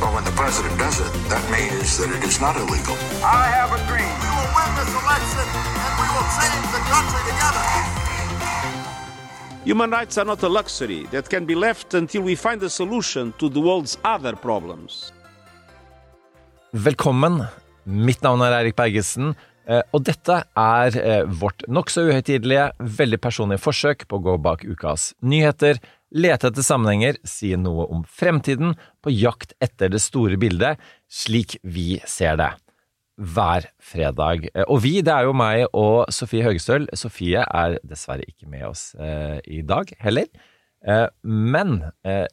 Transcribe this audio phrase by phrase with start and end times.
[0.00, 2.94] Well, when the president does it, that means that it is not illegal.
[3.24, 4.14] I have a dream.
[4.22, 5.46] We will win this election
[5.84, 7.66] and we will change the country together.
[9.64, 13.34] Human rights are not a luxury that can be left until we find a solution
[13.38, 15.12] to the world's other problems.
[16.72, 17.48] Velkommen.
[17.84, 19.34] Mitt navn er Eirik Bergesen,
[19.92, 25.10] og dette er eh, vårt nokså uhøytidelige, veldig personlige forsøk på å gå bak ukas
[25.20, 25.80] nyheter,
[26.16, 28.72] lete etter sammenhenger, si noe om fremtiden,
[29.04, 30.80] på jakt etter det store bildet,
[31.12, 32.54] slik vi ser det.
[33.18, 34.44] Hver fredag.
[34.54, 36.86] Eh, Og vi, det er jo meg og Sofie Høgestøl.
[36.94, 40.28] Sofie er dessverre ikke med oss eh, i dag heller.
[40.86, 42.28] Eh, men eh,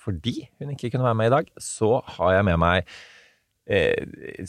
[0.00, 2.92] fordi hun ikke kunne være med i dag, så har jeg med meg eh,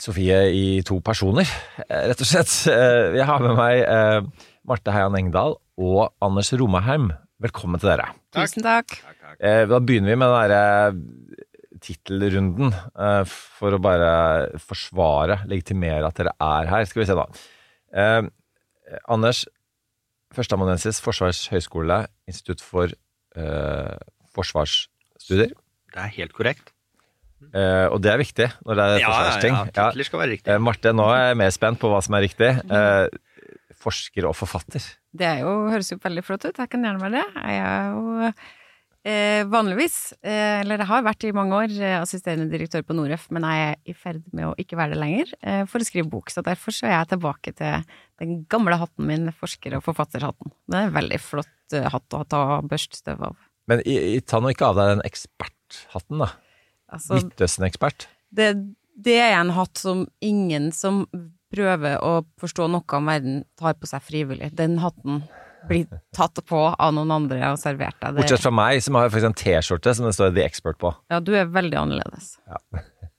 [0.02, 1.46] Sofie i to personer,
[1.86, 2.50] eh, rett og slett.
[2.72, 7.12] Eh, jeg har med meg eh, Marte Heian Engdahl og Anders Romaheim.
[7.42, 8.08] Velkommen til dere.
[8.34, 8.96] Tusen takk.
[9.38, 11.42] Eh, da begynner vi med den derre
[11.82, 14.10] tittelrunden, eh, for å bare
[14.62, 16.86] forsvare, legitimere at dere er her.
[16.90, 17.26] Skal vi se, da.
[17.94, 18.22] Eh,
[19.08, 19.44] Anders,
[20.34, 23.96] førsteamanuensis, Forsvarets høgskole, Institutt for eh,
[24.34, 25.54] forsvarsstudier.
[25.92, 26.71] Det er helt korrekt.
[27.50, 29.58] Eh, og det er viktig når det er forsvarsting.
[29.58, 30.54] ja, titler skal være riktig.
[30.54, 32.54] Eh, Marte, nå er jeg mer spent på hva som er riktig.
[32.70, 33.06] Uh,
[33.82, 34.84] forsker og forfatter.
[35.12, 36.58] Det er jo, høres jo veldig flott ut.
[36.58, 37.42] Jeg kan gjerne være det.
[37.42, 38.32] Jeg er jo
[39.02, 43.46] eh, vanligvis, eh, eller jeg har vært i mange år, assisterende direktør på Noref, men
[43.48, 46.32] jeg er i ferd med å ikke være det lenger eh, for å skrive bok.
[46.32, 47.88] Så derfor så er jeg tilbake til
[48.22, 50.54] den gamle hatten min, forsker- og forfatterhatten.
[50.70, 53.36] Det er en veldig flott hatt å ta børststøv av.
[53.70, 56.32] Men i, i, ta nå ikke av deg den eksperthatten, da.
[56.92, 58.08] Altså, Midtøsten-ekspert.
[58.36, 58.50] det,
[58.94, 61.06] det er en hatt som ingen som
[61.52, 64.52] prøver å forstå noe om verden, tar på seg frivillig.
[64.56, 65.22] Den hatten
[65.68, 65.86] blir
[66.16, 68.16] tatt på av noen andre og servert deg.
[68.18, 70.92] Bortsett fra meg, som har en T-skjorte som det står The Expert på.
[71.12, 72.34] Ja, du er veldig annerledes.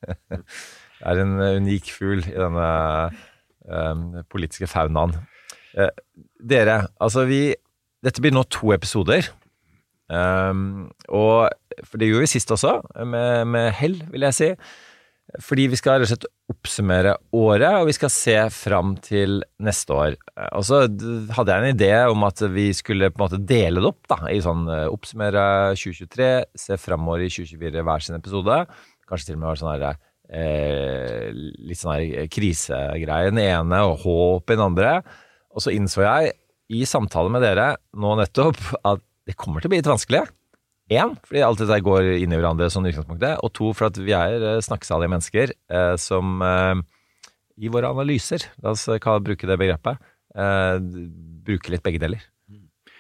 [0.04, 0.42] Det
[1.10, 2.68] er en eh, unik fugl i denne
[3.70, 4.04] um,
[4.34, 5.16] politiske faunaen.
[5.78, 5.94] Eh,
[6.44, 7.46] dere, altså vi
[8.04, 9.30] Dette blir nå to episoder.
[10.14, 10.64] Um,
[11.10, 11.50] og
[11.88, 14.50] For det gjorde vi sist også, med, med hell, vil jeg si.
[15.42, 19.96] Fordi vi skal rett og slett oppsummere året, og vi skal se fram til neste
[19.96, 20.18] år.
[20.36, 23.82] Eh, Og så hadde jeg en idé om at vi skulle på en måte dele
[23.82, 25.46] det opp, da, i sånn eh, oppsummere
[25.80, 26.30] 2023,
[26.66, 28.60] se framover i 2024 hver sin episode.
[29.10, 29.88] Kanskje til og med være sånn her
[30.34, 34.98] eh, litt sånn her krisegreie i den ene og håp i den andre.
[35.56, 36.36] Og så innså jeg
[36.74, 40.24] i samtale med dere nå nettopp at det kommer til å bli litt vanskelig.
[40.92, 43.40] Én, fordi alt dette går inn i hverandre sånn utgangspunktet.
[43.46, 46.82] Og to, for at vi er eh, snakkesalige mennesker eh, som eh,
[47.64, 50.76] i våre analyser, la oss eh, bruke det begrepet, eh,
[51.48, 52.28] bruker litt begge deler.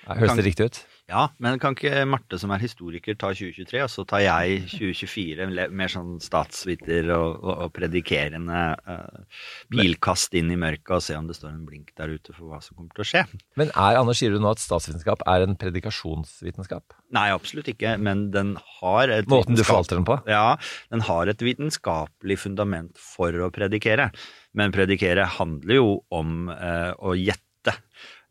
[0.07, 0.81] Høres det riktig ut?
[1.13, 5.45] Ja, men kan ikke Marte som er historiker ta 2023, og så tar jeg 2024,
[5.53, 11.17] le- mer sånn statsviter og, og, og predikerende uh, bilkast inn i mørket og se
[11.19, 13.23] om det står en blink der ute for hva som kommer til å skje?
[13.59, 16.97] Men er Anders, sier du nå at statsvitenskap er en predikasjonsvitenskap?
[17.13, 20.17] Nei, absolutt ikke, men den har et Måten du forvalter den på?
[20.29, 20.55] Ja,
[20.93, 24.09] den har et vitenskapelig fundament for å predikere.
[24.57, 27.77] Men predikere handler jo om uh, å gjette.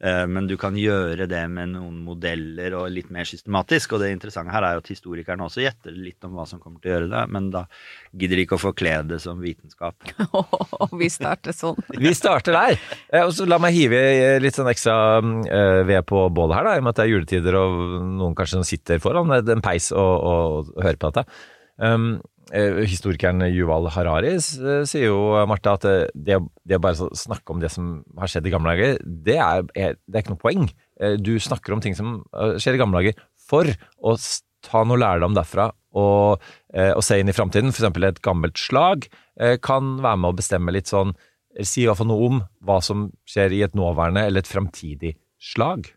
[0.03, 3.95] Eh, men du kan gjøre det med noen modeller og litt mer systematisk.
[3.95, 6.83] Og det interessante her er jo at historikerne også gjetter litt om hva som kommer
[6.83, 7.65] til å gjøre det, men da
[8.11, 9.95] gidder de ikke å forkle det som vitenskap.
[10.83, 11.79] Og vi starter sånn.
[12.03, 12.81] Vi starter der.
[13.23, 14.01] Og så la meg hive
[14.43, 17.13] litt sånn ekstra eh, ved på bålet her, da, i og med at det er
[17.13, 17.81] juletider og
[18.19, 21.39] noen kanskje som sitter foran en peis og, og, hører på dette.
[21.83, 22.17] Um,
[22.53, 25.19] historikeren Yuval Harari eh, sier jo,
[25.49, 26.39] Marte, at eh, det,
[26.69, 29.97] det å bare snakke om det som har skjedd i gamle dager, det er, er,
[30.07, 30.67] det er ikke noe poeng.
[31.01, 33.17] Eh, Du snakker om ting som eh, skjer i gamle dager
[33.49, 33.69] for
[34.05, 34.17] å
[34.63, 37.73] ta noe lærdom derfra og, eh, og se inn i framtiden.
[37.73, 39.09] Eksempel et gammelt slag
[39.41, 41.17] eh, kan være med å bestemme litt sånn
[41.61, 45.11] Si i hvert fall noe om hva som skjer i et nåværende eller et framtidig
[45.37, 45.91] slag.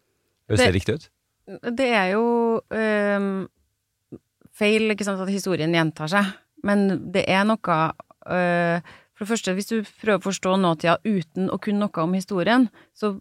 [0.52, 1.06] Det Det- riktig ut?
[1.80, 2.26] Det er jo
[2.60, 3.28] øh,
[4.52, 6.34] feil, ikke sant, at historien gjentar seg,
[6.66, 7.78] men det er noe
[8.26, 12.18] øh, For det første, hvis du prøver å forstå nåtida uten å kunne noe om
[12.18, 12.68] historien,
[12.98, 13.16] så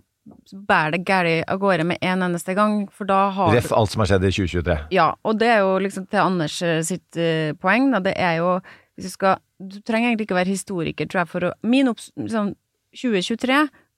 [0.69, 4.03] bærer det galt av gårde med en eneste gang, for da har Ref alt som
[4.03, 4.77] har skjedd i 2023.
[4.97, 8.01] Ja, og det er jo liksom til Anders eh, sitt eh, poeng, da.
[8.05, 8.57] Det er jo
[8.95, 12.11] hvis du skal Du trenger egentlig ikke være historiker, tror jeg, for å Min opps...
[12.21, 12.55] Liksom,
[12.95, 13.57] 2023,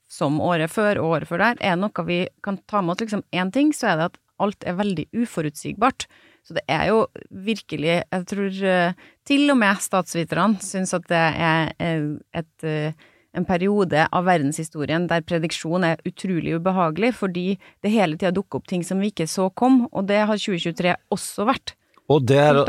[0.09, 3.25] som året før og året før der, er noe vi kan ta med oss liksom
[3.37, 6.07] én ting, så er det at alt er veldig uforutsigbart.
[6.47, 11.23] Så det er jo virkelig Jeg tror eh, til og med statsviterne syns at det
[11.43, 12.09] er eh,
[12.39, 13.07] et, eh,
[13.37, 17.49] en periode av verdenshistorien der prediksjon er utrolig ubehagelig, fordi
[17.83, 20.95] det hele tida dukker opp ting som vi ikke så kom, og det har 2023
[21.13, 21.75] også vært.
[22.09, 22.63] Og det er,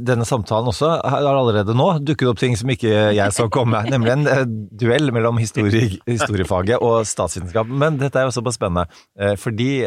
[0.00, 4.14] denne samtalen også har allerede nå dukket opp ting som ikke jeg så komme, nemlig
[4.14, 7.68] en duell mellom historie, historiefaget og statsvitenskap.
[7.68, 8.86] Men dette er jo såpass spennende,
[9.42, 9.82] fordi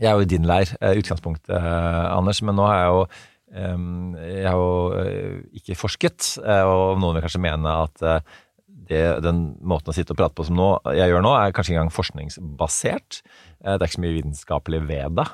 [0.00, 3.02] jeg er jo i din leir, eh, utgangspunktet, eh, Anders, men nå har jeg jo
[3.50, 7.98] jeg har jo eh, ikke forsket, og noen vil kanskje mene at
[8.86, 11.72] det, den måten å sitte og prate på som nå, jeg gjør nå, er kanskje
[11.72, 13.10] ikke engang forskningsbasert.
[13.58, 15.26] Det er ikke så mye vitenskapelig ved det,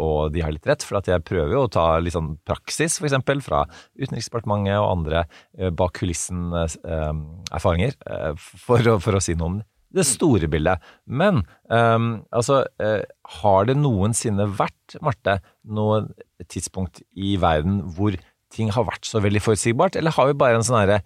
[0.00, 3.44] og de har litt rett, for jeg prøver jo å ta litt sånn praksis, eksempel,
[3.44, 3.66] fra
[4.00, 5.28] Utenriksdepartementet og andre
[5.76, 7.92] bak kulissen-erfaringer,
[8.40, 9.68] for, for å si noe om det
[10.06, 10.82] store bildet.
[11.06, 13.02] Men um, altså, uh,
[13.40, 16.04] har det noensinne vært, Marte, noe
[16.50, 18.14] tidspunkt i verden hvor
[18.54, 21.02] ting har vært så veldig forutsigbart, eller har vi bare en sånn herre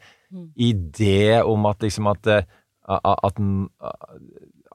[0.57, 2.47] idé om at liksom at, eh,
[2.89, 3.41] at,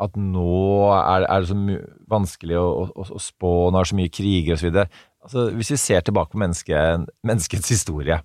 [0.06, 0.60] at nå
[0.96, 1.58] er, er det så
[2.10, 4.84] vanskelig å, å, å spå, nå er det så mye kriger osv.
[5.26, 6.84] Altså, hvis vi ser tilbake på menneske,
[7.28, 8.22] menneskets historie,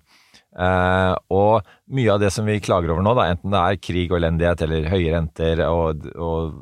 [0.57, 4.11] eh, og mye av det som vi klager over nå, da, enten det er krig
[4.11, 6.57] og elendighet eller høye renter og, og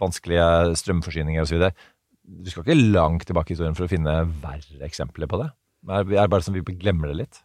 [0.00, 1.68] vanskelige strømforsyninger osv.
[2.24, 5.50] Du skal ikke langt tilbake i historien for å finne verre eksempler på det.
[5.84, 7.42] Det er, bare som vi glemmer det litt.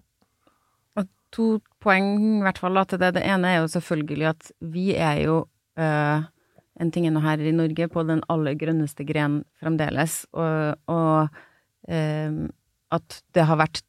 [1.30, 3.14] to poeng i hvert fall til det.
[3.20, 5.36] Det ene er jo selvfølgelig at vi er jo
[5.78, 6.24] øh,
[6.80, 11.28] en ting er nå her i Norge på den aller grønneste gren fremdeles, og, og
[11.92, 12.48] øh,
[12.96, 13.84] at det har vært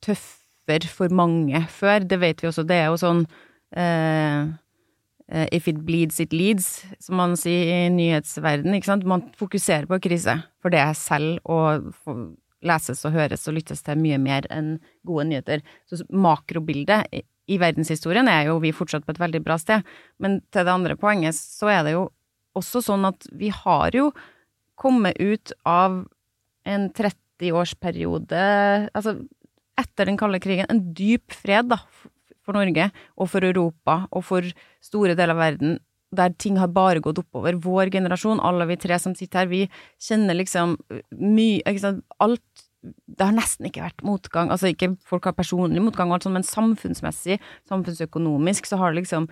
[0.71, 2.67] tøffere for mange før, det vet vi også.
[2.67, 3.25] Det er jo sånn
[3.77, 4.51] øh,
[5.31, 9.07] eh, If it bleeds, it leads, som man sier i nyhetsverden, ikke sant.
[9.09, 11.91] Man fokuserer på krise, for det er selv og
[12.63, 15.63] leses og høres og lyttes til mye mer enn gode nyheter.
[15.89, 17.09] Så makrobildet
[17.51, 19.87] i verdenshistorien er jo vi fortsatt på et veldig bra sted.
[20.21, 22.11] Men til det andre poenget så er det jo
[22.59, 24.11] også sånn at vi har jo
[24.81, 26.03] kommet ut av
[26.69, 28.41] en 30-årsperiode,
[28.97, 29.17] altså
[29.81, 31.81] etter den kalde krigen, en dyp fred da,
[32.45, 34.47] for Norge og for Europa og for
[34.85, 35.79] store deler av verden,
[36.17, 37.59] der ting har bare gått oppover.
[37.63, 39.63] Vår generasjon, alle vi tre som sitter her, vi
[40.03, 40.75] kjenner liksom
[41.21, 45.83] mye, ikke sant, alt det har nesten ikke vært motgang, altså ikke folk har personlig
[45.85, 47.37] motgang, og alt sånt, men samfunnsmessig,
[47.69, 49.29] samfunnsøkonomisk, så har det liksom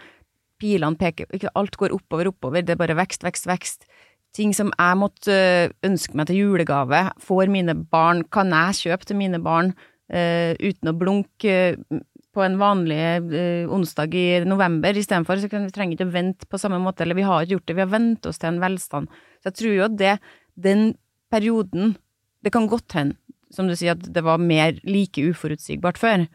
[0.61, 3.89] pilene peker ikke, Alt går oppover, oppover, det er bare vekst, vekst, vekst.
[4.37, 9.09] Ting som jeg måtte øh, ønske meg til julegave, får mine barn, kan jeg kjøpe
[9.09, 9.73] til mine barn
[10.13, 12.03] øh, uten å blunke øh,
[12.39, 12.99] på en vanlig
[13.35, 17.03] øh, onsdag i november istedenfor, så kan vi trenger ikke å vente på samme måte,
[17.05, 19.09] eller vi har ikke gjort det, vi har vent oss til en velstand.
[19.41, 20.13] Så jeg tror jo at det,
[20.69, 20.85] den
[21.33, 21.97] perioden,
[22.45, 23.19] det kan godt hende,
[23.55, 26.27] som du sier, at det var mer like uforutsigbart før.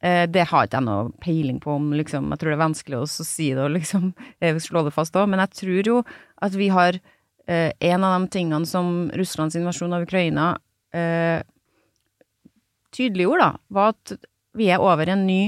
[0.00, 3.00] Eh, det har ikke jeg noe peiling på om, liksom, jeg tror det er vanskelig
[3.02, 6.02] å si det og liksom eh, slå det fast òg, men jeg tror jo
[6.40, 10.54] at vi har eh, en av de tingene som Russlands invasjon av Ukraina
[10.96, 11.42] eh,
[12.94, 14.14] tydeliggjorde, da, var at
[14.58, 15.40] vi er over i en ny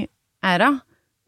[0.45, 0.71] æra.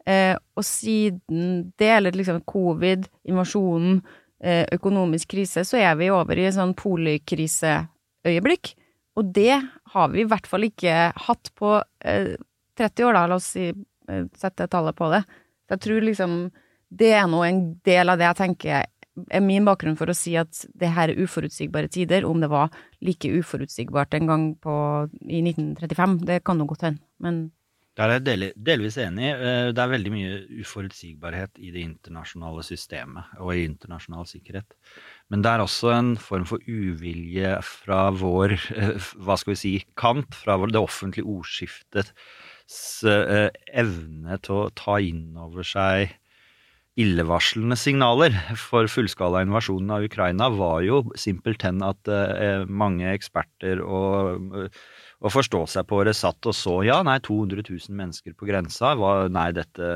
[0.06, 4.00] Eh, og siden det, eller liksom covid, invasjonen,
[4.40, 8.74] eh, økonomisk krise, så er vi over i en sånn polikriseøyeblikk.
[9.16, 9.56] Og det
[9.94, 12.36] har vi i hvert fall ikke hatt på eh,
[12.76, 15.24] 30 år, da, la oss si, eh, sette tallet på det.
[15.72, 16.38] Jeg tror liksom
[16.96, 18.84] det er nå en del av det jeg tenker
[19.30, 22.26] er min bakgrunn for å si at det her er uforutsigbare tider.
[22.28, 22.72] Om det var
[23.04, 24.74] like uforutsigbart en gang på,
[25.26, 27.46] i 1935, det kan jo godt hende, men
[27.96, 29.30] Der er jeg del, delvis enig.
[29.32, 34.76] Eh, Det er veldig mye uforutsigbarhet i det internasjonale systemet og i internasjonal sikkerhet.
[35.30, 39.84] Men det er også en form for uvilje fra vår, eh, hva skal vi si,
[39.96, 42.12] kant, fra det offentlige ordskiftets
[43.08, 46.12] eh, evne til å ta inn over seg
[46.96, 48.34] illevarslende signaler.
[48.60, 54.68] For fullskala invasjonen av Ukraina var jo simpelthen at eh, mange eksperter og,
[55.20, 58.94] og forstå seg på det satt og så ja, nei, 200 000 mennesker på grensa.
[58.96, 59.90] Hva, nei, dette,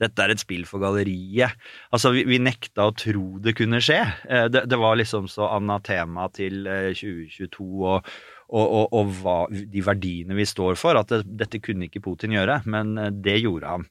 [0.00, 1.56] dette er et spill for galleriet.
[1.92, 4.00] Altså, vi, vi nekta å tro det kunne skje.
[4.28, 8.12] Eh, det, det var liksom så anatema til eh, 2022 og,
[8.50, 12.34] og, og, og hva, de verdiene vi står for, at det, dette kunne ikke Putin
[12.36, 13.88] gjøre, men eh, det gjorde han.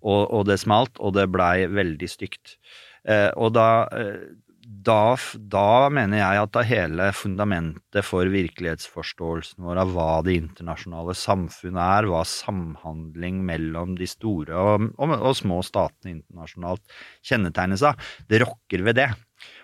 [0.00, 2.56] Og, og det smalt, og det blei veldig stygt.
[3.08, 4.30] Eh, og da, eh,
[4.70, 5.16] da,
[5.50, 11.80] da mener jeg at da hele fundamentet for virkelighetsforståelsen vår av hva det internasjonale samfunnet
[11.82, 16.84] er, hva samhandling mellom de store og, og, og små statene internasjonalt
[17.26, 17.98] kjennetegnes av,
[18.30, 19.10] det rokker ved det.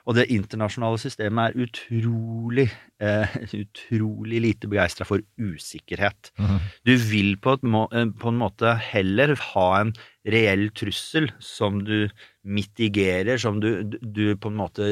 [0.06, 2.66] Og det internasjonale systemet er utrolig,
[3.02, 6.32] eh, utrolig lite begeistra for usikkerhet.
[6.86, 9.94] Du vil på, må, eh, på en måte heller ha en
[10.26, 12.08] reell trussel som du
[12.46, 14.88] mitigerer, som du, du, på en måte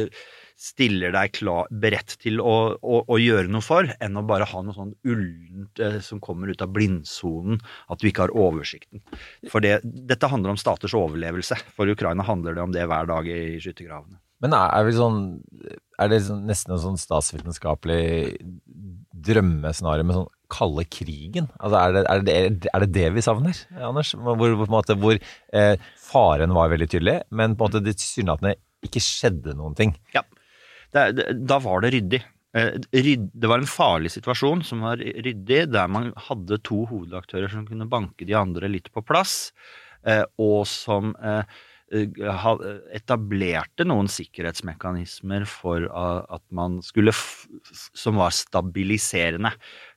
[0.59, 4.63] stiller deg klar, beredt til å, å, å, gjøre noe for, enn å bare ha
[4.63, 7.59] noe sånn ullent eh, som kommer ut av blindsonen,
[7.91, 9.03] at du ikke har oversikten.
[9.51, 11.59] For det, dette handler om staters overlevelse.
[11.75, 14.21] For Ukraina handler det om det hver dag i skyttergravene.
[14.45, 15.21] Men er, er, sånn,
[16.03, 18.39] er det sånn, nesten en sånn statsvitenskapelig
[19.25, 21.49] drømmescenario med sånn kalde krigen?
[21.59, 24.15] Altså er, det, er, det, er, det, det vi savner, Anders?
[24.15, 25.75] Hvor, måte, hvor eh,
[26.07, 29.97] faren var veldig tydelig, men på en måte tilsynelatende ikke skjedde noen ting.
[30.15, 30.23] Ja,
[30.95, 32.23] Da var det ryddig.
[32.55, 37.67] Eh, det var en farlig situasjon som var ryddig, der man hadde to hovedaktører som
[37.67, 39.53] kunne banke de andre litt på plass,
[40.07, 41.43] eh, og som eh,
[41.95, 49.53] etablerte noen sikkerhetsmekanismer for at man skulle som var stabiliserende.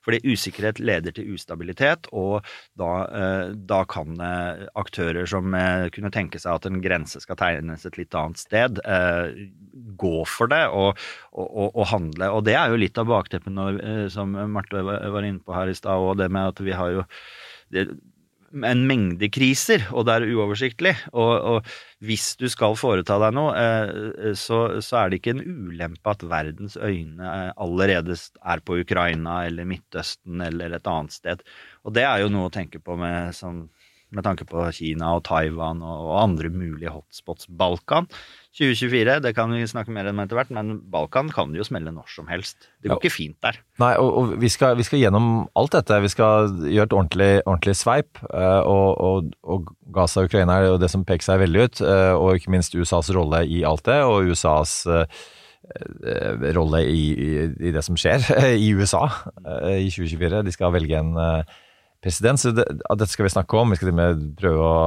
[0.08, 2.46] Fordi usikkerhet leder til ustabilitet, og
[2.80, 2.92] da,
[3.52, 4.16] da, kan
[4.78, 5.52] aktører som
[5.92, 8.80] kunne tenke seg at en grense skal tegnes et litt annet sted,
[10.00, 10.96] gå for det og,
[11.36, 12.30] og, og handle.
[12.32, 16.00] Og det er jo litt av bakteppet som Marte var inne på her i stad,
[16.00, 17.04] og det med at vi har jo
[18.52, 20.94] en mengde kriser, og det er uoversiktlig.
[21.12, 25.44] Og, og hvis du skal foreta deg noe, eh, så, så, er det ikke en
[25.44, 31.44] ulempe at verdens øyne eh, allerede er på Ukraina eller Midtøsten eller et annet sted.
[31.84, 33.66] Og det er jo noe å tenke på med, som,
[34.14, 37.48] med tanke på Kina og Taiwan og, andre mulige hotspots.
[37.48, 38.08] Balkan
[38.56, 42.08] 2024, det kan vi snakke mer om etter hvert, men Balkan kan jo smelle når
[42.10, 42.70] som helst.
[42.82, 43.00] Det går ja.
[43.02, 43.60] ikke fint der.
[43.82, 46.00] Nei, og, og vi, skal, vi, skal, gjennom alt dette.
[46.02, 48.22] Vi skal gjøre et ordentlig, ordentlig sveip.
[48.32, 51.84] Uh, og, og, og, Gaza og Ukraina er jo det som peker seg veldig ut,
[51.84, 55.04] uh, og ikke minst USAs rolle i alt det, og USAs uh,
[56.56, 57.30] rolle i, i,
[57.68, 58.24] i, det som skjer
[58.66, 59.04] i USA
[59.76, 60.44] i 2024.
[60.48, 61.14] De skal velge en
[62.04, 63.72] president, så det, dette skal vi snakke om.
[63.72, 64.80] Vi skal til og med prøve å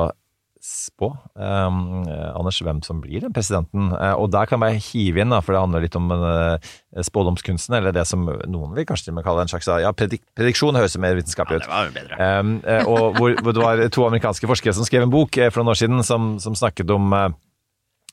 [0.62, 2.04] spå, um,
[2.38, 3.90] Anders, hvem som blir den presidenten.
[3.96, 6.72] Uh, og der kan jeg hive inn, da, for det handler litt om uh,
[7.10, 11.18] spådomskunsten, eller det som noen vil kanskje kalle en slags ja, predik prediksjon, høres mer
[11.18, 11.66] vitenskapelig ut.
[11.66, 12.20] Ja, det var bedre.
[12.22, 15.64] Um, uh, og hvor, hvor, det var to amerikanske forskere som skrev en bok for
[15.64, 17.10] noen år siden som, som snakket om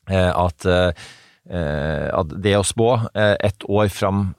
[0.09, 4.31] at, at det å spå ett år fram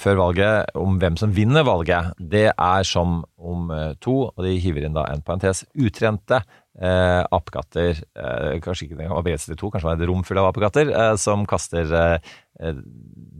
[0.00, 3.68] før valget om hvem som vinner valget, det er som om
[4.00, 6.38] to, og de hiver inn da en parentes, utrente
[6.80, 10.24] eh, apekatter eh, Kanskje ikke det var begrenset til to, kanskje det var et rom
[10.26, 12.82] fullt av apekatter eh, som kaster eh,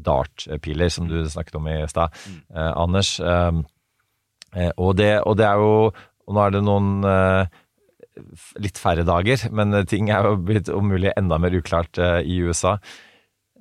[0.04, 2.40] dartpiler, som du snakket om i stad, mm.
[2.54, 3.16] Eh, Anders.
[3.20, 5.90] Eh, og det, og, det, er jo
[6.28, 7.00] Og nå er det noen
[8.62, 12.76] litt færre dager, men ting er jo blitt om mulig enda mer uklart i USA.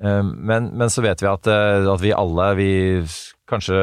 [0.04, 2.72] Men, men, så vet vi at, at vi alle vi
[3.48, 3.78] kanskje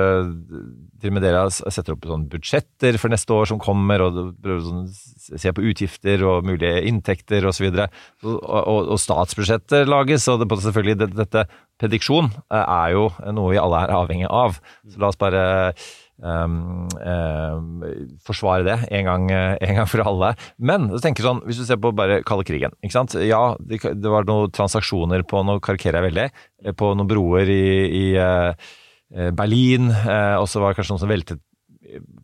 [1.00, 4.66] til og med dere setter opp sånn budsjetter for neste år som kommer, og prøver
[4.66, 4.84] sånn,
[5.40, 7.70] se på utgifter og mulige inntekter osv.
[7.70, 7.80] Og,
[8.20, 11.46] så og, og, og statsbudsjettet lages, og det, selvfølgelig dette, dette
[11.80, 14.60] prediksjon eh, er jo noe vi alle er avhengig av.
[14.88, 15.42] Så la oss bare
[18.26, 20.34] forsvare det en gang, en gang, for alle.
[20.60, 23.16] Men så tenker sånn, hvis du ser på bare kalde krigen ikke sant?
[23.24, 26.28] Ja, det, det var noen transaksjoner på Nå karikerer jeg veldig.
[26.76, 28.04] På noen broer i, i
[29.10, 31.42] Eh, Berlin, eh, og så var det kanskje noen som veltet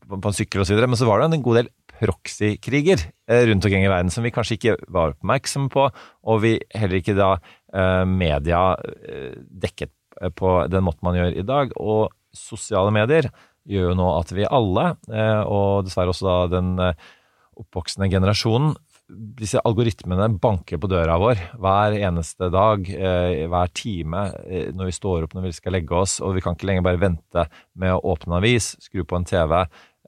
[0.06, 0.78] på en sykkel osv.
[0.84, 4.34] Men så var det en god del proxykriger eh, rundt omkring i verden som vi
[4.34, 7.36] kanskje ikke var oppmerksomme på, og vi heller ikke da
[8.08, 8.70] media
[9.36, 9.90] dekket
[10.38, 11.74] på den måten man gjør i dag.
[11.76, 13.28] Og sosiale medier
[13.66, 14.85] gjør jo nå at vi alle,
[15.46, 16.75] og dessverre også da den
[17.56, 24.73] oppvoksende generasjonen, disse algoritmene banker på døra vår hver eneste dag, eh, hver time eh,
[24.75, 27.02] når vi står opp når vi skal legge oss, og vi kan ikke lenger bare
[27.02, 27.46] vente
[27.78, 29.54] med å åpne avis, skru på en TV,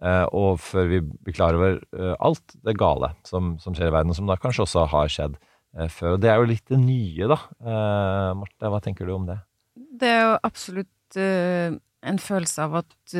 [0.03, 1.79] eh, og før vi blir klar over
[2.19, 5.39] alt det gale som, som skjer i verden, som da kanskje også har skjedd
[5.93, 6.17] før.
[6.17, 7.37] Og det er jo litt det nye, da.
[8.35, 9.37] Marte, hva tenker du om det?
[10.01, 11.19] Det er jo absolutt
[12.07, 13.19] en følelse av at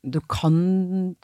[0.00, 0.56] du kan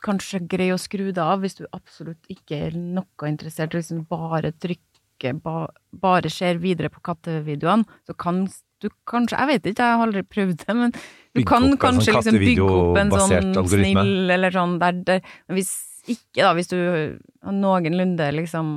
[0.05, 4.53] kanskje greie å skru det av hvis du absolutt ikke er noe interessert, liksom bare
[4.53, 8.45] trykker, ba, bare ser videre på kattevideoene, så kan
[8.85, 12.13] du kanskje Jeg vet ikke, jeg har aldri prøvd det, men du bygge kan kanskje
[12.13, 14.03] sånn liksom bygge opp en sånn algoritme.
[14.03, 15.73] snill eller sånn der, der Men hvis
[16.13, 18.69] ikke, da, hvis du har noenlunde liksom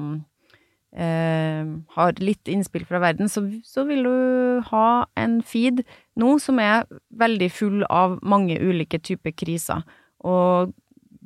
[0.95, 1.67] eh,
[1.97, 4.15] har litt innspill fra verden, så, så vil du
[4.71, 4.87] ha
[5.19, 5.83] en feed
[6.19, 6.85] nå som er
[7.19, 9.83] veldig full av mange ulike typer kriser.
[10.27, 10.73] Og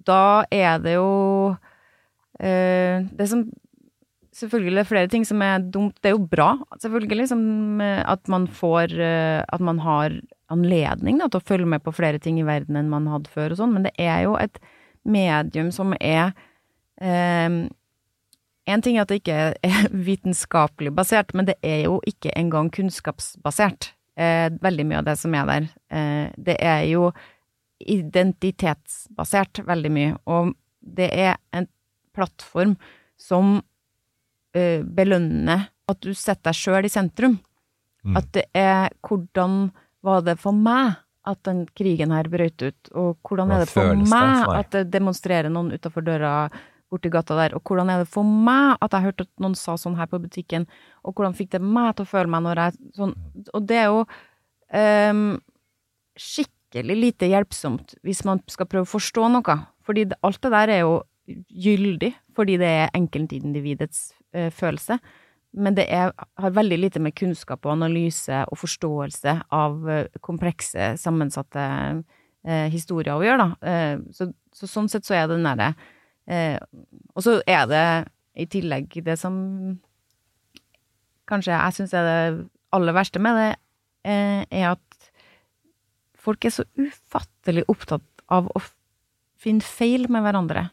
[0.07, 1.53] da er det jo
[2.39, 3.45] eh, Det som
[4.33, 5.93] Selvfølgelig er flere ting som er dumt.
[6.01, 7.41] Det er jo bra, selvfølgelig, som,
[7.81, 10.15] eh, at man får eh, At man har
[10.49, 13.53] anledning da, til å følge med på flere ting i verden enn man hadde før
[13.53, 14.59] og sånn, men det er jo et
[15.05, 16.33] medium som er
[17.01, 17.69] eh,
[18.63, 22.69] En ting er at det ikke er vitenskapelig basert, men det er jo ikke engang
[22.73, 23.93] kunnskapsbasert.
[24.15, 25.69] Eh, veldig mye av det som er der.
[25.89, 27.11] Eh, det er jo
[27.83, 30.17] identitetsbasert, veldig mye.
[30.29, 31.67] Og det er en
[32.13, 32.75] plattform
[33.19, 33.57] som
[34.53, 37.39] eh, belønner at du setter deg sjøl i sentrum.
[38.03, 38.19] Mm.
[38.19, 39.71] At det er hvordan
[40.03, 43.95] var det for meg at den krigen her brøt ut, og hvordan er det for
[43.95, 44.07] meg
[44.43, 44.57] for deg?
[44.59, 46.33] at det demonstrerer noen utafor døra
[46.93, 49.75] borti gata der, og hvordan er det for meg at jeg hørte at noen sa
[49.79, 50.67] sånn her på butikken,
[51.03, 53.15] og hvordan fikk det meg til å føle meg når jeg sånn
[53.53, 55.25] Og det er jo um,
[56.19, 60.73] skikkelig lite hjelpsomt hvis man skal prøve å forstå noe, fordi det, alt det der
[60.77, 60.95] er jo
[61.49, 64.99] gyldig, fordi det er enkeltindividets uh, følelse.
[65.53, 66.09] Men det er,
[66.41, 73.13] har veldig lite med kunnskap og analyse og forståelse av eh, komplekse, sammensatte eh, historier
[73.13, 73.75] å gjøre, da.
[74.17, 75.75] Så, så sånn sett så er den derre
[76.27, 76.57] eh,
[77.15, 77.87] Og så er det
[78.33, 79.35] i tillegg det som
[81.29, 82.21] kanskje jeg syns er det
[82.73, 83.51] aller verste med det,
[84.09, 85.11] eh, er at
[86.17, 88.61] folk er så ufattelig opptatt av å
[89.43, 90.69] finne feil med hverandre.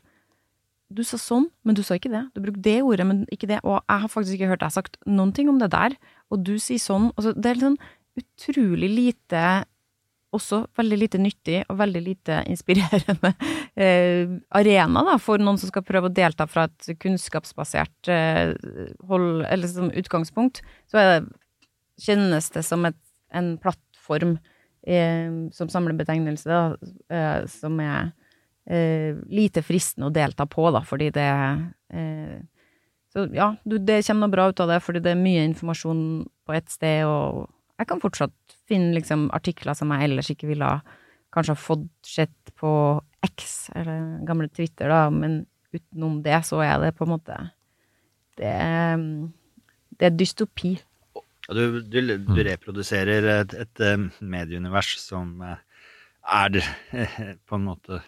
[0.91, 2.25] Du sa sånn, men du sa ikke det.
[2.35, 3.61] Du brukte det ordet, men ikke det.
[3.63, 5.95] Og jeg har faktisk ikke hørt deg sagt noen ting om det der.
[6.35, 7.13] Og du sier sånn.
[7.15, 7.79] Altså, det er sånn
[8.19, 9.43] utrolig lite
[10.37, 13.33] også veldig lite nyttig og veldig lite inspirerende
[13.85, 18.55] eh, arena da, for noen som skal prøve å delta fra et kunnskapsbasert eh,
[19.11, 20.63] hold, eller som utgangspunkt.
[20.91, 21.21] Så det,
[22.01, 22.99] kjennes det som et,
[23.37, 24.39] en plattform
[24.87, 28.13] eh, som samlebetegnelse, da, eh, som er
[28.71, 31.29] eh, lite fristende å delta på, da, fordi det
[31.93, 32.41] eh,
[33.11, 36.03] Så ja, det kommer noe bra ut av det, fordi det er mye informasjon
[36.47, 37.49] på ett sted, og
[37.81, 40.99] jeg kan fortsatt finne liksom artikler som jeg ellers ikke ville ha
[41.35, 42.73] kanskje fått sett på
[43.25, 47.37] X, eller gamle Twitter, da, men utenom det så er det på en måte
[48.41, 49.03] Det er,
[50.01, 50.75] det er dystopi.
[51.51, 55.59] Du, du, du reproduserer et, et eh, medieunivers som eh,
[56.25, 56.61] er
[57.49, 58.01] på en måte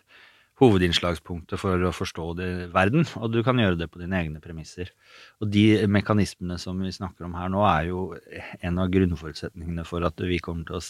[0.63, 4.93] hovedinnslagspunktet for å forstå det, verden, og du kan gjøre det på dine egne premisser.
[5.43, 8.05] Og de mekanismene som vi snakker om her nå, er jo
[8.63, 10.85] en av grunnforutsetningene for at vi kommer til å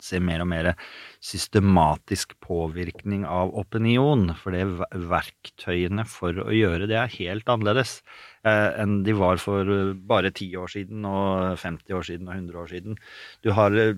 [0.00, 0.70] se mer og mer
[1.24, 4.30] systematisk påvirkning av opinion.
[4.40, 4.64] For det
[5.10, 7.98] verktøyene for å gjøre det er helt annerledes
[8.48, 12.36] eh, enn de var for eh, bare 10 år siden og 50 år siden og
[12.38, 13.00] 100 år siden.
[13.44, 13.94] Du har, eh,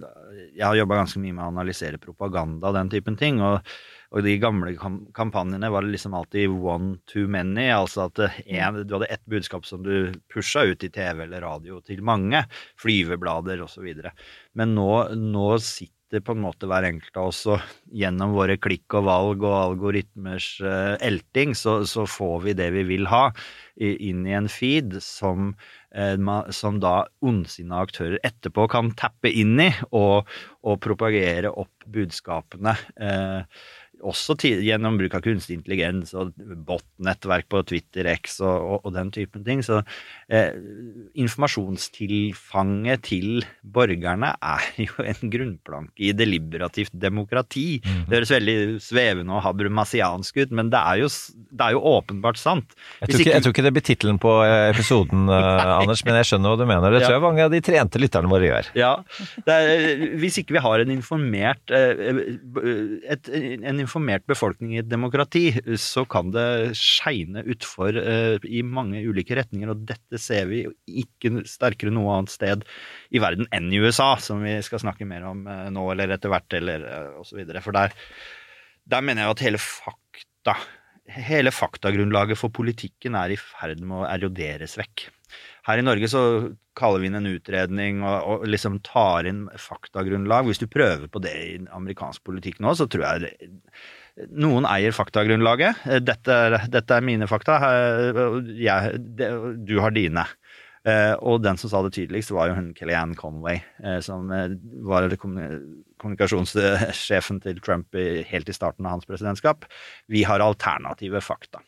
[0.50, 3.40] jeg har jobba ganske mye med å analysere propaganda og den typen ting.
[3.40, 3.62] og
[4.12, 4.74] og de gamle
[5.16, 7.70] kampanjene var det liksom alltid one too many.
[7.72, 11.44] Altså at eh, en, du hadde ett budskap som du pusha ut i TV eller
[11.46, 12.44] radio til mange.
[12.80, 13.88] Flyveblader osv.
[14.58, 17.62] Men nå, nå sitter på en måte hver enkelt av oss og
[17.96, 22.82] gjennom våre klikk og valg og algoritmers uh, elting, så, så får vi det vi
[22.90, 23.30] vil ha
[23.80, 25.54] i, inn i en feed som,
[25.96, 26.18] eh,
[26.52, 30.28] som da ondsinna aktører etterpå kan tappe inn i og,
[30.60, 32.76] og propagere opp budskapene.
[33.00, 33.64] Eh,
[34.02, 36.32] også gjennom bruk av kunstig intelligens og
[36.66, 39.62] bot-nettverk på Twitter, X og, og, og den typen ting.
[39.64, 39.80] Så
[40.32, 40.52] eh,
[41.22, 47.80] informasjonstilfanget til borgerne er jo en grunnplanke i deliberativt demokrati.
[47.84, 48.02] Mm.
[48.08, 51.10] Det høres veldig svevende og habrumasiansk ut, men det er jo,
[51.52, 52.76] det er jo åpenbart sant.
[53.00, 56.20] Jeg tror, ikke, jeg tror ikke det blir tittelen på eh, episoden, eh, Anders, men
[56.20, 56.98] jeg skjønner hva du mener.
[56.98, 58.72] Det tror jeg mange av de trente lytterne våre gjør.
[58.78, 58.92] Ja,
[59.46, 62.22] det er, Hvis ikke vi har en informert, eh,
[63.12, 63.91] et, en informert
[64.28, 69.84] befolkning i et demokrati, så kan det skeine utfor eh, i mange ulike retninger, og
[69.88, 72.66] dette ser vi ikke sterkere noe annet sted
[73.10, 76.32] i verden enn i USA, som vi skal snakke mer om eh, nå eller etter
[76.32, 76.86] hvert, eller
[77.20, 77.32] osv.
[77.32, 77.64] så videre.
[77.64, 77.96] For der,
[78.88, 80.58] der mener jeg at hele fakta
[81.12, 85.08] Hele faktagrunnlaget for politikken er i ferd med å eroderes vekk.
[85.68, 86.22] Her i Norge så
[86.78, 90.48] kaller vi inn en utredning og, og liksom tar inn faktagrunnlag.
[90.48, 93.52] Hvis du prøver på det i amerikansk politikk nå, så tror jeg det,
[94.32, 95.86] noen eier faktagrunnlaget.
[96.04, 96.38] Dette,
[96.72, 97.60] dette er mine fakta,
[98.58, 99.30] jeg, det,
[99.68, 100.26] du har dine.
[100.82, 104.56] Eh, og den som sa det tydeligst, var jo hun Kellyanne Conway, eh, som eh,
[104.82, 109.68] var kommunikasjonssjefen til Trump helt i starten av hans presidentskap.
[110.10, 111.62] Vi har alternative fakta.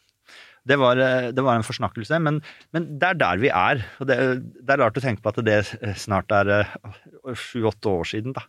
[0.65, 2.41] Det var, eh, det var en forsnakkelse, men,
[2.73, 3.83] men det er der vi er.
[4.01, 4.17] Og det,
[4.65, 5.59] det er rart å tenke på at det
[6.01, 6.55] snart er
[7.37, 8.47] sju-åtte år siden da,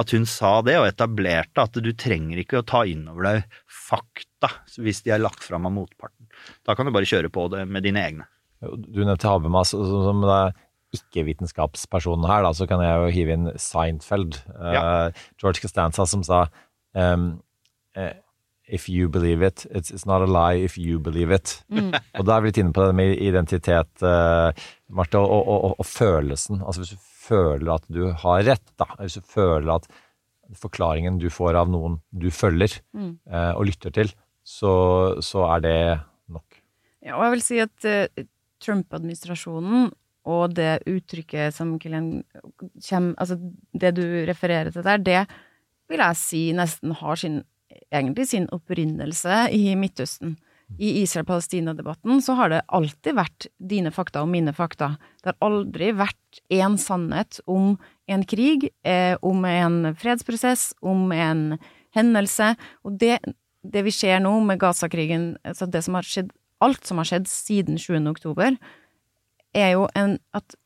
[0.00, 3.58] at hun sa det, og etablerte at du trenger ikke å ta inn over deg
[3.70, 6.28] fakta hvis de er lagt fram av motparten.
[6.66, 8.28] Da kan du bare kjøre på det med dine egne.
[8.64, 10.54] Du nevnte Habermas som er
[10.94, 14.38] ikke-vitenskapspersonen her, da, så kan jeg jo hive inn Seinfeld.
[14.54, 14.84] Ja.
[15.10, 16.44] Uh, George Costanza som sa
[16.94, 17.32] um,
[17.98, 18.12] uh,
[18.66, 21.58] If you believe it, it's, it's not a lie if you believe it.
[22.18, 24.56] Og da er vi litt inne på det med identitet, uh,
[24.88, 26.62] Marte, og, og, og, og følelsen.
[26.64, 28.88] Altså hvis du føler at du har rett, da.
[29.02, 29.88] Hvis du føler at
[30.60, 34.12] forklaringen du får av noen du følger uh, og lytter til,
[34.44, 34.72] så,
[35.24, 35.78] så er det
[36.32, 36.60] nok.
[37.04, 38.24] Ja, og jeg vil si at uh,
[38.64, 39.90] Trump-administrasjonen
[40.24, 42.22] og det uttrykket som Kilian
[42.88, 43.36] kommer Altså,
[43.76, 45.24] det du refererer til der, det
[45.90, 47.42] vil jeg si nesten har sin
[47.92, 50.36] egentlig sin opprinnelse i Midtøsten.
[50.80, 54.94] I Israel-Palestina-debatten så har det alltid vært dine fakta og mine fakta.
[55.22, 57.74] Det har aldri vært én sannhet om
[58.10, 61.58] en krig, eh, om en fredsprosess, om en
[61.94, 62.54] hendelse.
[62.82, 63.20] Og det,
[63.62, 66.32] det vi ser nå med Gaza-krigen, altså det som har skjedd,
[66.64, 68.00] alt som har skjedd siden 7.
[68.10, 68.56] oktober,
[69.54, 70.56] er jo en at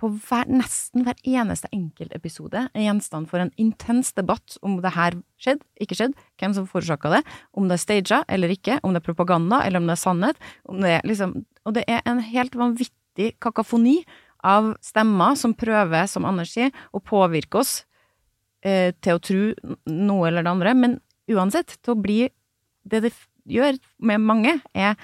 [0.00, 5.16] på hver, nesten hver eneste enkeltepisode er gjenstand for en intens debatt om det her
[5.40, 7.20] skjedde, ikke skjedde, hvem som forårsaka det,
[7.56, 10.42] om det er staged eller ikke, om det er propaganda eller om det er sannhet.
[10.66, 11.36] Det er liksom,
[11.68, 14.00] og det er en helt vanvittig kakafoni
[14.46, 17.80] av stemmer som prøver, som Anders sier, å påvirke oss
[18.64, 19.42] eh, til å tro
[19.86, 22.20] noe eller det andre, men uansett til å bli
[22.90, 23.10] Det det
[23.44, 23.76] gjør
[24.08, 24.96] med mange, er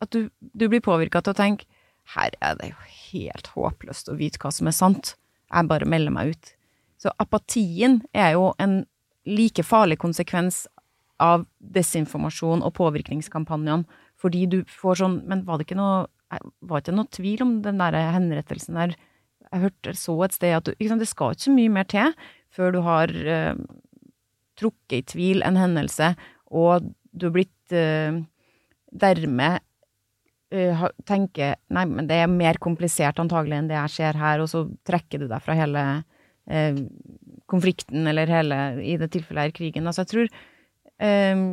[0.00, 1.66] at du, du blir påvirka til å tenke
[2.14, 5.14] her er det jo helt håpløst å vite hva som er sant.
[5.52, 6.52] Jeg bare melder meg ut.
[7.00, 8.80] Så apatien er jo en
[9.28, 10.64] like farlig konsekvens
[11.22, 16.06] av desinformasjon og påvirkningskampanjene, fordi du får sånn Men var det ikke noe
[16.60, 18.96] var ikke noe tvil om den der henrettelsen der?
[19.46, 22.16] Jeg hørte så et sted at du, sant, det skal ikke så mye mer til
[22.56, 23.58] før du har eh,
[24.58, 26.14] trukket i tvil en hendelse,
[26.50, 28.18] og du har blitt eh,
[28.90, 29.62] dermed
[30.54, 34.50] uh, tenker nei, men det er mer komplisert antagelig enn det jeg ser her, og
[34.52, 36.82] så trekker du deg fra hele uh,
[37.50, 39.86] konflikten, eller hele, i det tilfellet her, krigen.
[39.86, 40.30] Altså, jeg tror
[41.34, 41.50] um,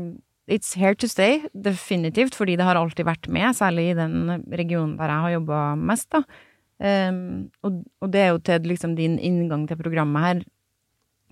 [0.51, 4.97] It's here to stay, definitivt, fordi det har alltid vært med, særlig i den regionen
[4.99, 6.23] der jeg har jobba mest, da.
[6.83, 10.41] Um, og, og, det er jo til liksom din inngang til programmet her,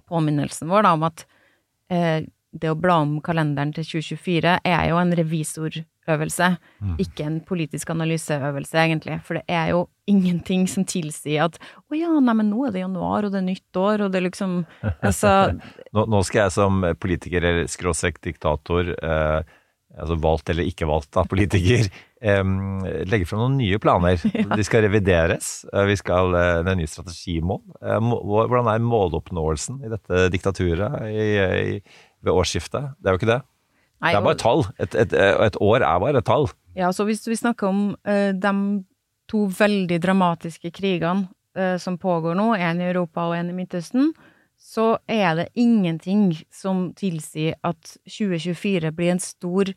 [0.08, 1.26] påminnelsen vår da, om at
[1.92, 2.22] uh,
[2.52, 5.12] det å bla om kalenderen til 2024 er jo en
[6.08, 6.98] revisorøvelse, mm.
[7.00, 9.20] ikke en politisk analyseøvelse, egentlig.
[9.26, 11.58] For det er jo ingenting som tilsier at
[11.90, 14.22] å ja, nei, men nå er det januar, og det er nytt år, og det
[14.22, 14.62] er liksom
[15.02, 15.54] Altså
[15.96, 19.58] nå, nå, skal jeg som politiker, eller skråstrek diktator, eh,
[19.98, 21.88] altså valgt eller ikke valgt av politiker,
[22.22, 22.44] eh,
[23.06, 24.22] legge fram noen nye planer.
[24.34, 24.48] ja.
[24.56, 25.54] De skal revideres.
[25.70, 27.62] Vi skal eh, er en ny strategimål.
[27.82, 31.04] Eh, hvordan er måloppnåelsen i dette diktaturet?
[31.12, 31.28] i,
[31.78, 32.98] i ved årsskiftet.
[33.02, 33.42] Det er jo ikke det.
[34.02, 34.64] Nei, det er bare et tall.
[34.82, 36.48] Et, et, et, år er bare et tall.
[36.78, 38.54] Ja, så hvis vi snakker om uh, de
[39.30, 44.10] to veldig dramatiske krigene uh, som pågår nå, en i Europa og en i Midtøsten,
[44.62, 49.74] så er det ingenting som tilsier at 2024 blir en stor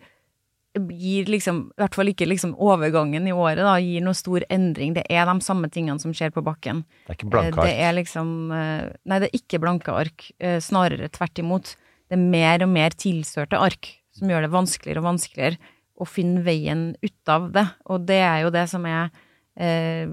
[0.75, 4.97] gir liksom, i hvert fall ikke liksom overgangen i året, da, gir noe stor endring.
[4.97, 6.83] Det er de samme tingene som skjer på bakken.
[7.05, 7.69] Det er ikke blanke ark?
[7.69, 10.27] Det er liksom Nei, det er ikke blanke ark.
[10.65, 11.77] Snarere tvert imot
[12.11, 16.43] det er mer og mer tilsørte ark som gjør det vanskeligere og vanskeligere å finne
[16.47, 17.67] veien ut av det.
[17.91, 19.13] Og det er jo det som er
[19.55, 20.11] eh,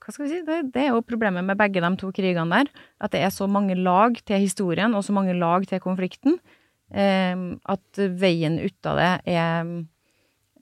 [0.00, 0.40] Hva skal vi si?
[0.46, 2.72] Det, det, er jo problemet med begge de to krigene der.
[3.00, 6.40] At det er så mange lag til historien, og så mange lag til konflikten,
[6.92, 9.72] eh, at veien ut av det er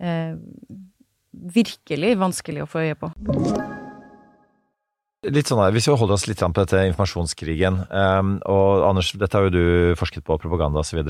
[0.02, 0.34] eh,
[1.58, 3.12] virkelig vanskelig å få øye på.
[5.26, 9.48] Litt sånn, Hvis vi holder oss litt på dette informasjonskrigen, um, og Anders, dette har
[9.48, 11.02] jo du forsket på, propaganda osv.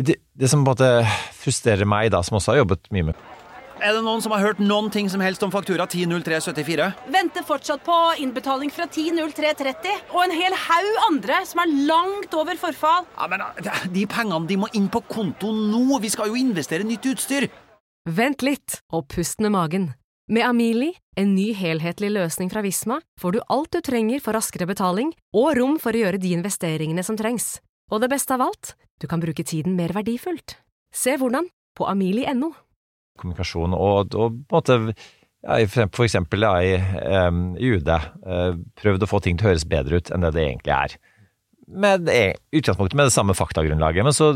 [0.00, 0.88] Det, det som på en måte
[1.36, 3.18] frustrerer meg, da, som også har jobbet mye med
[3.84, 6.88] Er det noen som har hørt noen ting som helst om faktura 100374?
[7.12, 12.60] Venter fortsatt på innbetaling fra 100330, og en hel haug andre som er langt over
[12.60, 13.06] forfall.
[13.16, 13.44] Ja, men
[13.92, 16.00] De pengene de må inn på konto nå!
[16.00, 17.48] Vi skal jo investere nytt utstyr!
[18.08, 19.90] Vent litt, og pust med magen.
[20.30, 24.68] Med Amili, en ny helhetlig løsning fra Visma, får du alt du trenger for raskere
[24.68, 27.58] betaling og rom for å gjøre de investeringene som trengs.
[27.90, 30.58] Og det beste av alt, du kan bruke tiden mer verdifullt.
[30.94, 32.52] Se hvordan på amili.no.
[33.20, 34.78] Kommunikasjon og, og på en måte
[35.40, 36.74] ja, for eksempel ja, i,
[37.28, 40.34] um, i UD uh, prøvd å få ting til å høres bedre ut enn det
[40.36, 40.96] det egentlig er.
[41.70, 42.10] med
[42.52, 44.32] utgangspunktet med det samme faktagrunnlaget, men så,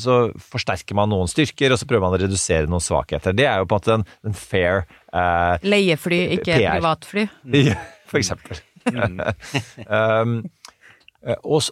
[0.00, 3.36] så forsterker man noen styrker, og så prøver man å redusere noen svakheter.
[3.36, 6.78] Det er jo på en måte en, en fair uh, Leiefly, ikke PR.
[6.78, 7.26] privatfly.
[7.70, 7.76] Ja,
[8.10, 8.62] for eksempel.
[8.90, 10.40] um,
[11.20, 11.70] eh, og, eh,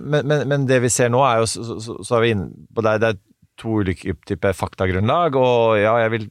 [0.00, 2.48] men, men, men det vi ser nå, er jo så, så, så, er vi inne
[2.76, 3.20] på det, det er
[3.62, 6.26] to ulike typer faktagrunnlag, og ja, jeg vil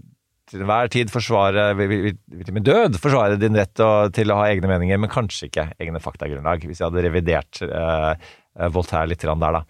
[0.52, 2.10] til enhver tid forsvare, vil,
[2.44, 5.68] til min død forsvare din rett å- til å ha egne meninger, men kanskje ikke
[5.80, 8.10] egne faktagrunnlag, hvis jeg hadde revidert eh,
[8.60, 9.62] eh, Voltaire litt der, da.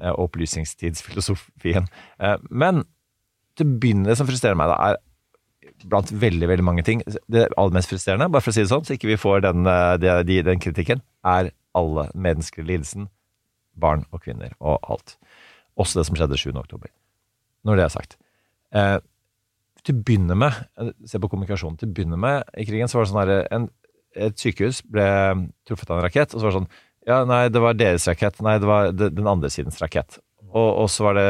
[0.00, 1.90] eh, og opplysningstidsfilosofien.
[2.24, 2.84] Eh, men
[3.58, 7.02] til å begynne, det som frustrerer meg, da, er blant veldig veldig mange ting.
[7.28, 9.66] Det aller mest frustrerende, bare for å si det sånn, så ikke vi får den,
[9.68, 13.10] eh, de, den kritikken, er alle menneskelige lidelsen.
[13.78, 15.16] Barn og kvinner og alt.
[15.80, 16.52] Også det som skjedde 7.
[16.60, 16.90] oktober.
[17.64, 18.16] Når det er sagt.
[18.72, 18.98] Eh,
[19.84, 22.98] til å begynne med, eh, se på kommunikasjonen, til å begynne med i krigen så
[22.98, 23.68] var det sånn her, en,
[24.16, 25.06] et sykehus ble
[25.68, 26.72] truffet av en rakett, og så var det sånn
[27.08, 30.18] ja, nei, det var deres rakett, nei, det var de- den andre sidens rakett.
[30.50, 31.28] Og, og så var det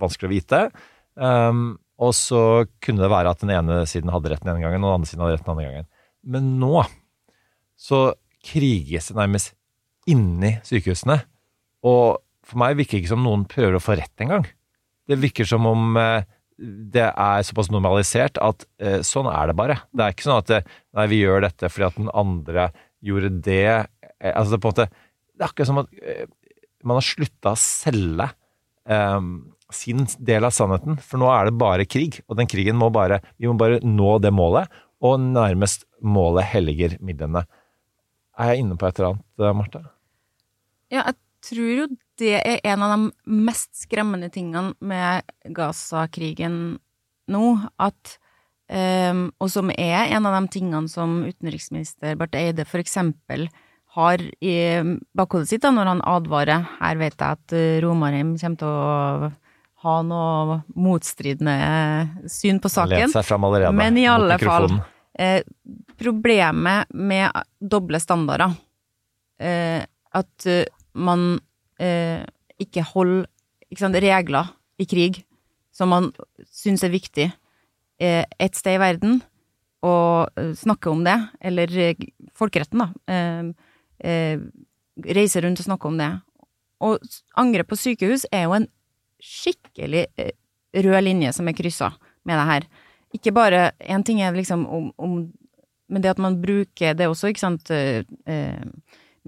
[0.00, 0.60] vanskelig å vite.
[1.14, 4.82] Um, og så kunne det være at den ene siden hadde rett den ene gangen,
[4.82, 5.88] og den andre siden hadde rett den andre gangen.
[6.26, 6.82] Men nå
[7.80, 8.00] så
[8.44, 9.54] kriges det nærmest
[10.10, 11.20] inni sykehusene.
[11.86, 14.46] Og for meg virker det ikke som noen prøver å få rett engang.
[15.08, 16.26] Det virker som om eh,
[16.60, 19.78] det er såpass normalisert at eh, sånn er det bare.
[19.92, 20.60] Det er ikke sånn at det,
[20.96, 22.66] nei, vi gjør dette fordi at den andre
[23.04, 23.62] gjorde det.
[24.18, 26.26] Eh, altså det er på en måte Det er akkurat som at eh,
[26.84, 28.26] man har slutta å selge
[28.88, 29.32] um,
[29.72, 32.20] sin del av sannheten, for nå er det bare krig.
[32.28, 34.68] Og den krigen må bare Vi må bare nå det målet,
[35.00, 37.46] og nærmest målet helliger midlene.
[38.40, 39.82] Er jeg inne på et eller annet, eh, Marte?
[40.90, 41.86] Ja, jeg tror jo
[42.20, 45.24] det er en av de mest skremmende tingene med
[45.56, 46.78] Gaza-krigen
[47.30, 47.46] nå,
[47.78, 48.16] at
[48.68, 53.48] um, Og som er en av de tingene som utenriksminister Barth Eide eksempel
[53.96, 54.56] har i
[55.16, 59.30] bakhodet sitt da, når han advarer Her vet jeg at eh, Romarheim kommer til å
[59.80, 63.14] ha noe motstridende syn på saken.
[63.16, 64.68] Allerede Men i alle fall,
[65.18, 65.40] eh,
[65.98, 68.52] problemet med doble standarder
[69.40, 69.80] eh,
[70.12, 71.40] At eh, man
[71.80, 72.22] eh,
[72.60, 73.26] ikke holder
[73.70, 74.50] ikke sant, regler
[74.80, 75.20] i krig
[75.74, 76.10] som man
[76.50, 77.28] syns er viktig
[78.00, 79.20] eh, et sted i verden,
[79.86, 82.88] og eh, snakke om det, eller eh, folkeretten, da.
[83.06, 83.70] Eh,
[84.04, 84.42] eh,
[85.16, 86.10] reise rundt og snakke om det.
[86.84, 87.00] Og
[87.40, 88.66] angrep på sykehus er jo en
[89.20, 90.06] skikkelig
[90.72, 91.90] rød linje som er kryssa
[92.28, 92.66] med det her.
[93.16, 95.32] Ikke bare Én ting er liksom om, om
[95.90, 98.04] Men det at man bruker det også, ikke sant eh,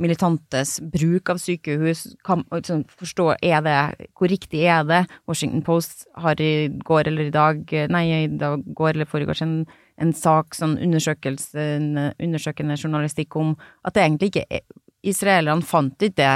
[0.01, 5.03] Militantes bruk av sykehus, kan, liksom, forstå er det, hvor riktig er det?
[5.29, 9.59] Washington Post har i går eller i dag, nei, i dag, går eller foregårs en,
[10.01, 13.53] en sak, sånn undersøkende journalistikk om
[13.85, 14.65] at det egentlig ikke er
[15.03, 16.31] Israelerne fant ikke det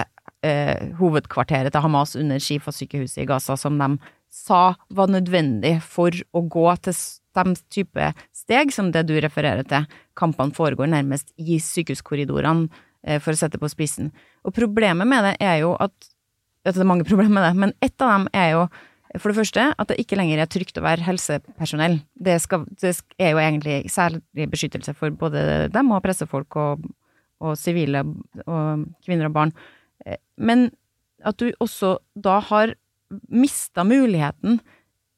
[0.46, 3.92] eh, hovedkvarteret til Hamas under Shifa-sykehuset i Gaza som de
[4.32, 6.96] sa var nødvendig for å gå til
[7.36, 9.86] den de type steg som det du refererer til.
[10.18, 12.82] Kampene foregår nærmest i sykehuskorridorene, eh,
[13.22, 14.10] for å sette på spissen.
[14.42, 15.94] Og problemet med det er jo at
[16.66, 18.66] Det er mange problemer med det, men ett av dem er jo
[19.20, 22.00] for det første at det ikke lenger er trygt å være helsepersonell.
[22.14, 22.92] Det, skal, det
[23.22, 26.88] er jo egentlig særlig beskyttelse for både dem og pressefolk og,
[27.60, 28.02] sivile
[28.46, 29.54] og kvinner og barn.
[30.04, 30.70] Eh, Men
[31.24, 32.74] at du også da har
[33.30, 34.58] mista muligheten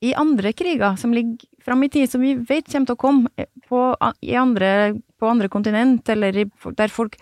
[0.04, 3.32] i andre kriger som ligger fram i tid, som vi vet kommer til å komme
[3.38, 4.70] eh, på, andre,
[5.18, 6.46] på andre kontinent, eller i,
[6.78, 7.18] der folk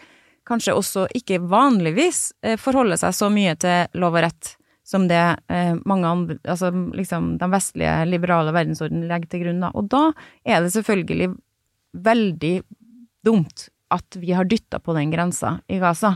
[0.47, 4.53] kanskje også ikke vanligvis eh, forholder seg så mye til lov og rett
[4.87, 9.73] som det eh, mange andre, altså liksom den vestlige liberale verdensorden legger til grunn da.
[9.75, 10.05] Og da
[10.47, 11.33] er det selvfølgelig
[12.07, 12.55] veldig
[13.27, 16.15] dumt at vi har dytta på den grensa i Gaza.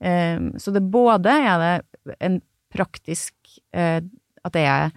[0.00, 3.34] Eh, så det både er det en praktisk
[3.72, 4.90] At det er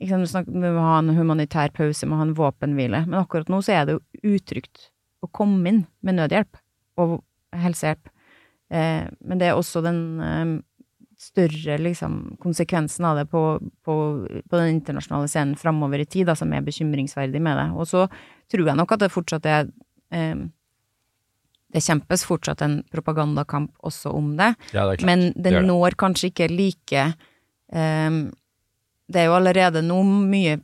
[0.00, 3.04] liksom, Vi må ha en humanitær pause, vi må ha en våpenhvile.
[3.06, 4.88] Men akkurat nå så er det jo utrygt
[5.20, 6.60] å komme inn med nødhjelp
[7.00, 7.20] og
[7.56, 8.10] helsehjelp.
[8.70, 10.52] Eh, men det er også den eh,
[11.20, 13.42] større liksom, konsekvensen av det på,
[13.84, 13.96] på,
[14.46, 17.68] på den internasjonale scenen framover i tid, da, som er bekymringsverdig med det.
[17.74, 18.06] Og så
[18.50, 19.68] tror jeg nok at det fortsatt er
[20.14, 20.46] eh,
[21.70, 26.48] Det kjempes fortsatt en propagandakamp også om det, Ja, det men den når kanskje ikke
[26.50, 27.12] like
[27.70, 30.56] Det er jo allerede nå mye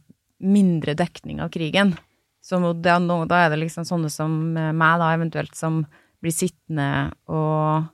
[0.43, 1.95] mindre dekning av krigen.
[2.43, 5.85] Så nå, da er det liksom sånne som meg, da, eventuelt, som
[6.27, 6.89] blir sittende
[7.31, 7.87] og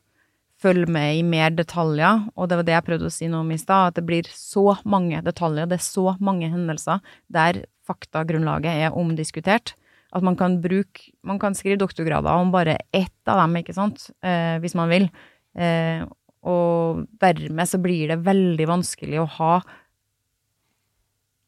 [0.63, 3.53] følge med i mer detaljer, og det var det jeg prøvde å si noe om
[3.53, 7.03] i stad, at det blir så mange detaljer, det er så mange hendelser
[7.35, 9.75] der faktagrunnlaget er omdiskutert,
[10.15, 14.11] at man kan bruke, man kan skrive doktorgrader om bare ett av dem, ikke sant,
[14.23, 15.09] eh, hvis man vil.
[15.57, 16.05] Eh,
[16.43, 19.53] Og dermed så blir det veldig vanskelig å ha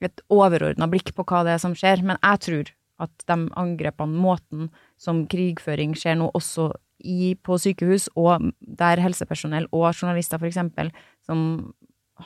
[0.07, 2.05] et overordna blikk på hva det er som skjer.
[2.07, 2.70] Men jeg tror
[3.02, 4.68] at de angrepene, måten
[5.00, 6.70] som krigføring skjer nå, også
[7.04, 10.92] i, på sykehus, og der helsepersonell og journalister for eksempel,
[11.26, 11.74] som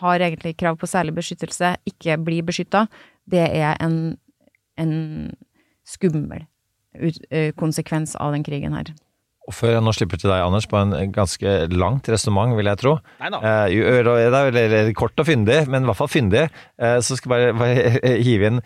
[0.02, 2.84] har egentlig krav på særlig beskyttelse, ikke blir beskytta,
[3.30, 4.18] det er en,
[4.76, 4.94] en
[5.88, 6.44] skummel
[6.98, 7.20] ut,
[7.56, 8.92] konsekvens av den krigen her.
[9.48, 12.80] Og før jeg nå slipper til deg, Anders, på en ganske langt resonnement, vil jeg
[12.82, 12.98] tro.
[13.22, 13.38] Neida.
[13.40, 16.42] Eh, det er veldig kort og fyndig, men i hvert fall fyndig.
[16.76, 18.60] Eh, så skal jeg bare, bare hive inn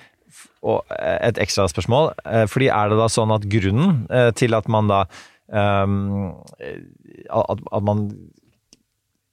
[0.63, 2.13] og eh, et ekstra spørsmål.
[2.27, 5.03] Eh, fordi er det da sånn at grunnen eh, til at man da
[5.49, 6.31] um,
[7.33, 8.07] at, at man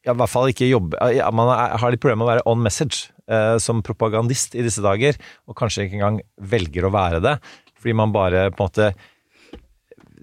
[0.05, 2.61] ja, i hvert fall ikke jobber ja, Man har litt problemer med å være on
[2.63, 7.35] message uh, som propagandist i disse dager, og kanskje ikke engang velger å være det,
[7.79, 8.89] fordi man bare på en måte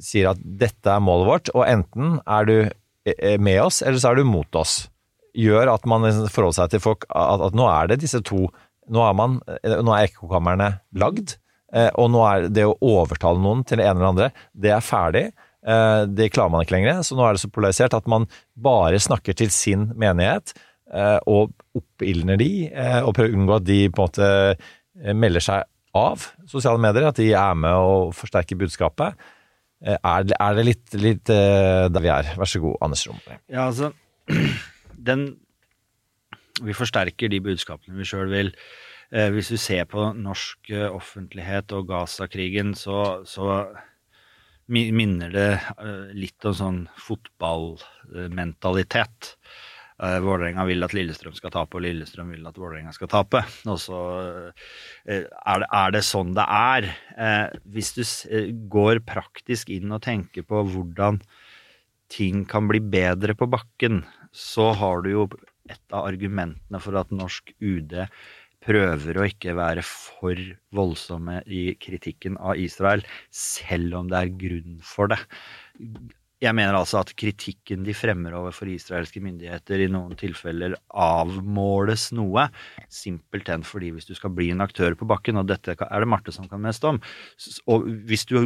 [0.03, 2.57] sier at dette er målet vårt, og enten er du
[3.41, 4.89] med oss, eller så er du mot oss.
[5.39, 8.49] Gjør at man liksom forholder seg til folk at, at nå er det disse to
[8.93, 10.69] Nå er, man, nå er ekkokamrene
[11.03, 11.37] lagd,
[11.75, 14.85] eh, og nå er det å overtale noen til det ene eller andre, det er
[14.87, 15.25] ferdig.
[15.67, 19.01] Eh, Det klarer man ikke lenger, så nå er det så polarisert at man bare
[19.03, 20.55] snakker til sin menighet
[20.95, 22.51] eh, og oppildner de,
[23.03, 27.19] og prøver å unngå at de på en måte melder seg av sosiale medier, at
[27.19, 29.17] de er med og forsterker budskapet.
[29.83, 32.31] Er, det- litt, litt der vi er?
[32.39, 33.41] Vær så god, Anders Romberg.
[33.53, 33.91] Ja, altså
[35.09, 35.27] Den
[36.65, 38.51] Vi forsterker de budskapene vi sjøl vil.
[39.13, 43.45] Eh, hvis vi ser på norsk eh, offentlighet og Gaza-krigen, så, så
[44.73, 49.37] minner det eh, litt om sånn fotballmentalitet.
[49.97, 53.41] Eh, Vålerenga vil at Lillestrøm skal tape, og Lillestrøm vil at Vålerenga skal tape.
[53.71, 54.01] Og så
[55.07, 56.89] eh, er, det, er det sånn det er.
[57.17, 58.03] Eh, hvis du
[58.73, 61.23] går praktisk inn og tenker på hvordan
[62.13, 64.05] ting kan bli bedre på bakken,
[64.37, 65.25] så har du jo
[65.73, 67.97] et av argumentene for at norsk UD
[68.67, 70.41] prøver å ikke være for
[70.75, 75.21] voldsomme i kritikken av Israel, selv om det er grunn for det.
[76.43, 82.49] Jeg mener altså at kritikken de fremmer overfor israelske myndigheter i noen tilfeller avmåles noe,
[82.93, 86.35] simpelthen fordi hvis du skal bli en aktør på bakken, og dette er det Marte
[86.35, 87.01] som kan mest om,
[87.73, 88.37] og hvis du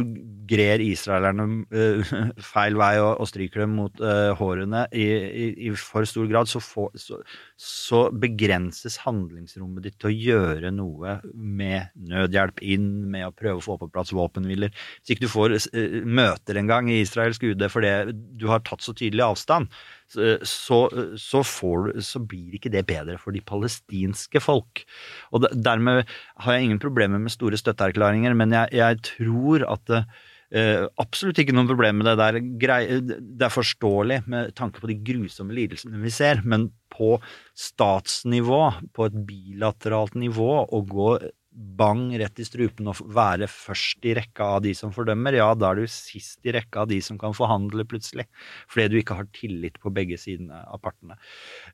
[0.47, 2.13] grer israelerne eh,
[2.53, 6.59] feil vei og, stryker dem mot eh, hårene i, i, i for stor grad, så,
[6.63, 7.19] får, så,
[7.59, 13.65] så begrenses handlingsrommet ditt til å gjøre noe med nødhjelp inn, med å prøve å
[13.65, 14.73] få på plass våpenhviler.
[14.99, 15.59] Hvis ikke du får
[16.07, 19.71] møter møter engang i israelsk UD fordi du har tatt så tydelig avstand,
[20.11, 20.81] så,
[21.19, 24.83] så, får så blir ikke det bedre for de palestinske folk.
[25.31, 26.03] Og dermed
[26.43, 30.05] har jeg ingen problemer med store støtteerklæringer, men jeg, jeg tror at det,
[30.51, 32.37] Uh, absolutt ikke noen problem med det der.
[32.59, 37.13] Grei, det er forståelig med tanke på de grusomme lidelsene vi ser, men på
[37.55, 38.59] statsnivå,
[38.91, 41.13] på et bilateralt nivå, å gå
[41.51, 45.71] bang rett i strupen og være først i rekka av de som fordømmer, ja, da
[45.71, 48.27] er du sist i rekka av de som kan forhandle plutselig,
[48.71, 51.19] fordi du ikke har tillit på begge sidene av partene.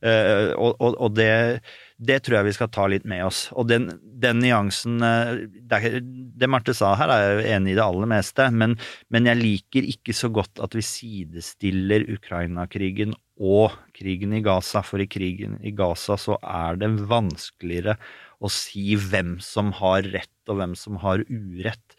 [0.01, 1.61] Eh, og og, og det,
[1.97, 3.47] det tror jeg vi skal ta litt med oss.
[3.57, 6.01] Og den, den nyansen eh, det,
[6.37, 8.75] det Marte sa her, er jeg enig i det aller meste, men,
[9.13, 15.01] men jeg liker ikke så godt at vi sidestiller Ukraina-krigen og krigen i Gaza, for
[15.01, 17.97] i krigen i Gaza så er det vanskeligere
[18.37, 21.97] å si hvem som har rett og hvem som har urett.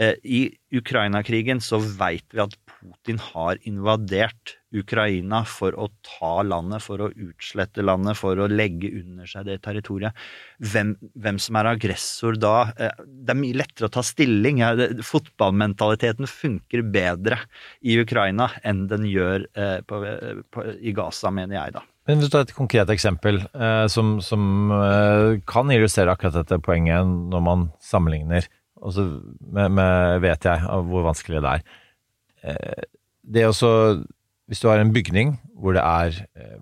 [0.00, 0.40] Eh, I
[0.74, 7.10] Ukraina-krigen så veit vi at Putin har invadert Ukraina for å ta landet, for å
[7.12, 10.16] utslette landet, for å legge under seg det territoriet.
[10.58, 14.64] Hvem, hvem som er aggressor da eh, Det er mye lettere å ta stilling.
[15.06, 17.44] Fotballmentaliteten funker bedre
[17.84, 20.04] i Ukraina enn den gjør eh, på,
[20.50, 21.88] på, i Gaza, mener jeg, da.
[22.04, 26.60] Men hvis du tar et konkret eksempel eh, som, som eh, kan illustrere akkurat dette
[26.64, 28.44] poenget når man sammenligner,
[28.84, 29.06] og så
[30.20, 31.64] vet jeg hvor vanskelig det er.
[32.44, 32.84] Eh,
[33.24, 33.70] det er også,
[34.50, 36.60] hvis du har en bygning hvor det er eh,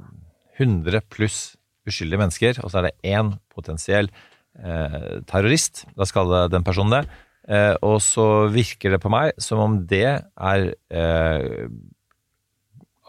[0.60, 1.56] 100 pluss
[1.90, 4.10] uskyldige mennesker, og så er det én potensiell
[4.62, 7.02] eh, terrorist, da skal det den personen det,
[7.50, 11.66] eh, og så virker det på meg som om det er eh,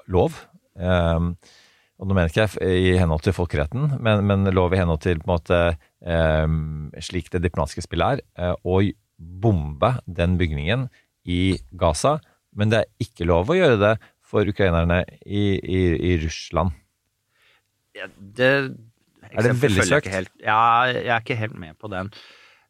[0.10, 0.42] lov.
[0.82, 1.30] Eh,
[2.04, 5.22] og nå mener ikke jeg i henhold til folkeretten, men, men lov i henhold til
[5.24, 5.60] på en måte
[6.04, 8.82] eh, slik det diplomatiske spillet er, eh, å
[9.18, 10.90] bombe den bygningen
[11.32, 12.18] i Gaza.
[12.54, 13.94] Men det er ikke lov å gjøre det
[14.28, 15.82] for ukrainerne i, i,
[16.12, 16.76] i Russland.
[17.96, 18.52] Ja, det
[19.32, 20.12] Er det veldig jeg søkt?
[20.12, 20.60] helt- Ja,
[20.92, 22.12] jeg er ikke helt med på den.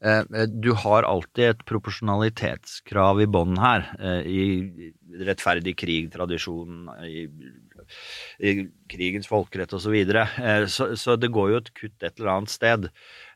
[0.04, 3.88] Eh, Du har alltid et proporsjonalitetskrav i bånn her.
[4.00, 7.54] eh, I rettferdig krig-tradisjonen, i eh,
[8.90, 9.84] krigens folkerett osv.
[9.88, 10.28] Så, videre.
[10.42, 12.90] eh, så Så det går jo et kutt et eller annet sted.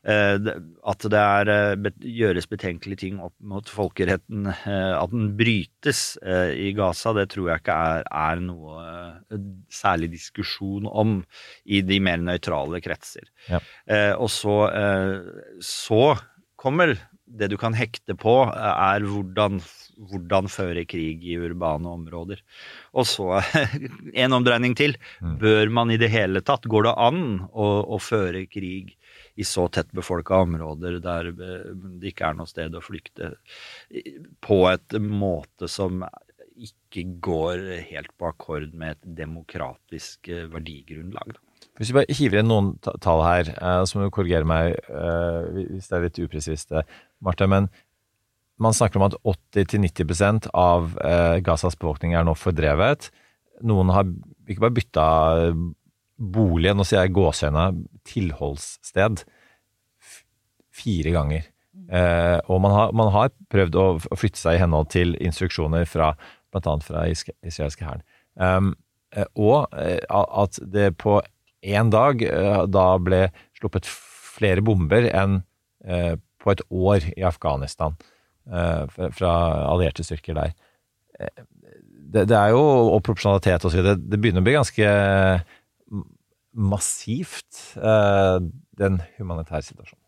[0.04, 0.38] Eh,
[0.86, 7.12] At det er, eh, gjøres betenkelige ting opp mot folkeretten, at den brytes i Gaza,
[7.12, 8.84] det tror jeg ikke er, er noe
[9.70, 11.24] særlig diskusjon om
[11.66, 13.28] i de mer nøytrale kretser.
[13.48, 13.60] Ja.
[14.16, 14.56] Og så,
[15.60, 16.16] så
[16.56, 16.96] kommer
[17.28, 19.60] det du kan hekte på, eh, er hvordan,
[20.10, 22.42] hvordan føre krig i urbane områder.
[22.94, 23.40] Og så
[24.24, 24.96] en omdreining til.
[25.20, 28.94] Bør man i det hele tatt, går det an å, å føre krig
[29.38, 31.68] i så tett befolka områder der eh,
[32.00, 33.36] det ikke er noe sted å flykte,
[34.44, 36.02] på et måte som
[36.58, 41.36] ikke går helt på akkord med et demokratisk eh, verdigrunnlag?
[41.36, 41.47] Da.
[41.78, 45.66] Hvis vi bare hiver inn noen tall her, eh, så må du korrigere meg eh,
[45.76, 46.86] hvis det er litt upresist, eh,
[47.24, 47.46] Marte.
[47.50, 47.68] Men
[48.58, 50.96] man snakker om at 80-90 av
[51.46, 53.06] Gazas befolkning er nå fordrevet.
[53.62, 54.08] Noen har
[54.50, 55.04] ikke bare bytta
[56.18, 57.68] bolig, nå sier jeg gåsehøyne,
[58.10, 59.22] tilholdssted
[60.74, 61.46] fire ganger.
[62.50, 63.86] Og man har, man har prøvd å,
[64.18, 66.10] flytte seg i henhold til instruksjoner fra
[66.50, 66.74] bl.a.
[66.82, 68.02] fra israelske hæren.
[68.34, 68.74] Um,
[69.14, 71.20] eh, og at det på
[71.62, 73.28] én dag eh, da ble
[73.58, 75.40] sluppet flere bomber enn
[75.84, 77.96] eh, på et år i Afghanistan
[78.46, 78.84] eh,
[79.16, 80.52] fra- allierte styrker der.
[82.08, 82.62] Det, det er jo
[82.94, 83.98] og proporsjonalitet og så videre.
[83.98, 84.92] Det begynner å bli ganske
[86.58, 87.58] massivt,
[88.78, 90.04] den humanitære situasjonen.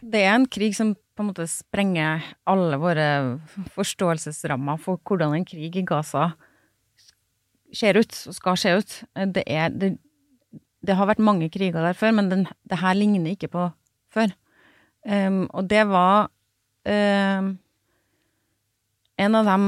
[0.00, 3.06] Det er en krig som på en måte sprenger alle våre
[3.76, 6.32] forståelsesrammer for hvordan en krig i Gaza
[7.76, 8.96] ser ut, og skal se ut.
[9.36, 9.94] Det, er, det,
[10.84, 13.68] det har vært mange kriger der før, men den, det her ligner ikke på
[14.12, 14.34] før.
[15.06, 16.28] Um, og det var
[16.86, 17.52] um,
[19.16, 19.58] en av de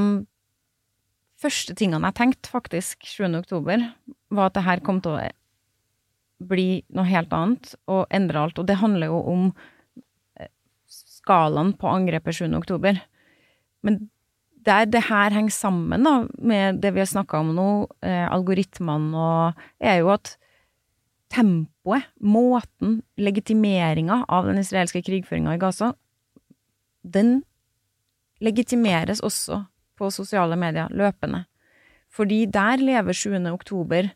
[1.38, 3.28] første tingene jeg tenkte faktisk 7.
[3.38, 3.90] oktober,
[4.34, 5.26] var at det her kom til å
[6.48, 8.59] bli noe helt annet og endre alt.
[8.61, 9.46] Og det handler jo om
[10.38, 10.50] eh,
[10.90, 12.46] skalaen på angrepet 7.
[12.59, 13.00] oktober.
[13.86, 14.04] Men
[14.66, 17.70] der det her henger sammen da, med det vi har snakka om nå,
[18.02, 20.36] eh, algoritmene og er jo at
[21.32, 25.92] tempoet, måten, legitimeringa av den israelske krigføringa i Gaza,
[27.02, 27.42] den
[28.44, 29.64] legitimeres også
[29.98, 31.44] på sosiale medier løpende.
[32.08, 33.36] Fordi der lever 7.
[33.52, 34.10] oktober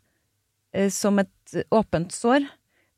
[0.73, 2.47] eh, som et åpent sår.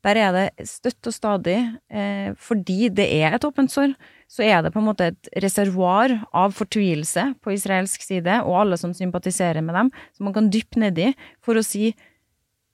[0.05, 1.57] Der er det støtt og stadig,
[1.89, 3.95] eh, fordi det er et åpent sår,
[4.29, 8.77] så er det på en måte et reservoar av fortvilelse på israelsk side, og alle
[8.77, 11.11] som sympatiserer med dem, som man kan dyppe nedi
[11.43, 11.89] for å si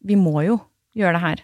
[0.01, 0.59] vi må jo
[0.97, 1.43] gjøre det her.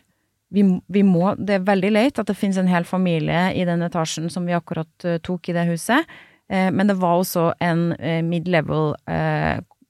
[0.55, 3.83] Vi, vi må, det er veldig leit at det finnes en hel familie i den
[3.83, 6.07] etasjen som vi akkurat eh, tok i det huset,
[6.47, 8.95] eh, men det var også en eh, mid-level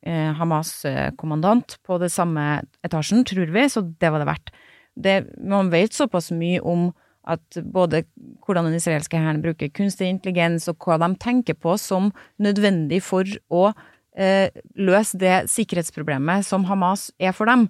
[0.07, 4.53] Hamas-kommandant på det samme etasjen, tror vi, så det var det verdt.
[4.95, 6.85] Det, man vet såpass mye om
[7.27, 8.05] at både
[8.45, 13.27] hvordan den israelske hæren bruker kunstig intelligens, og hva de tenker på som nødvendig for
[13.51, 13.73] å
[14.17, 14.49] eh,
[14.79, 17.67] løse det sikkerhetsproblemet som Hamas er for dem.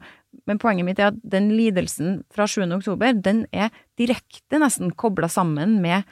[0.47, 2.65] Men poenget mitt er at den lidelsen fra 7.
[2.77, 6.07] oktober, den er direkte nesten kobla sammen med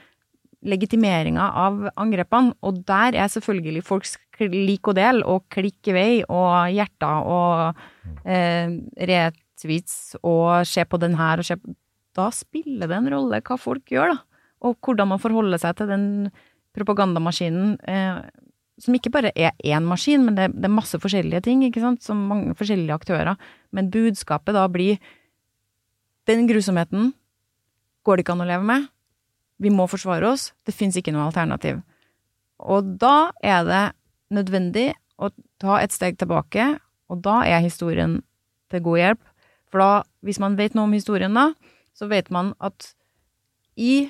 [0.65, 6.11] legitimeringa av angrepene, og der er selvfølgelig folks lik og del, og klikk i vei,
[6.25, 8.73] og hjerter, og eh,
[9.11, 11.75] retweets, og se på den her, og se på
[12.15, 15.89] Da spiller det en rolle hva folk gjør, da, og hvordan man forholder seg til
[15.91, 16.05] den
[16.75, 18.23] propagandamaskinen, eh,
[18.81, 22.03] som ikke bare er én maskin, men det, det er masse forskjellige ting, ikke sant,
[22.03, 23.37] som mange forskjellige aktører,
[23.71, 24.99] men budskapet da blir
[26.27, 27.13] den grusomheten
[28.05, 28.87] går det ikke an å leve med,
[29.61, 31.79] vi må forsvare oss, det fins ikke noe alternativ.
[32.59, 33.85] Og da er det
[34.35, 36.75] nødvendig å ta et steg tilbake,
[37.09, 38.19] og da er historien
[38.73, 39.23] til god hjelp.
[39.71, 41.49] For da, hvis man vet noe om historien da,
[41.95, 42.91] så vet man at
[43.79, 44.09] i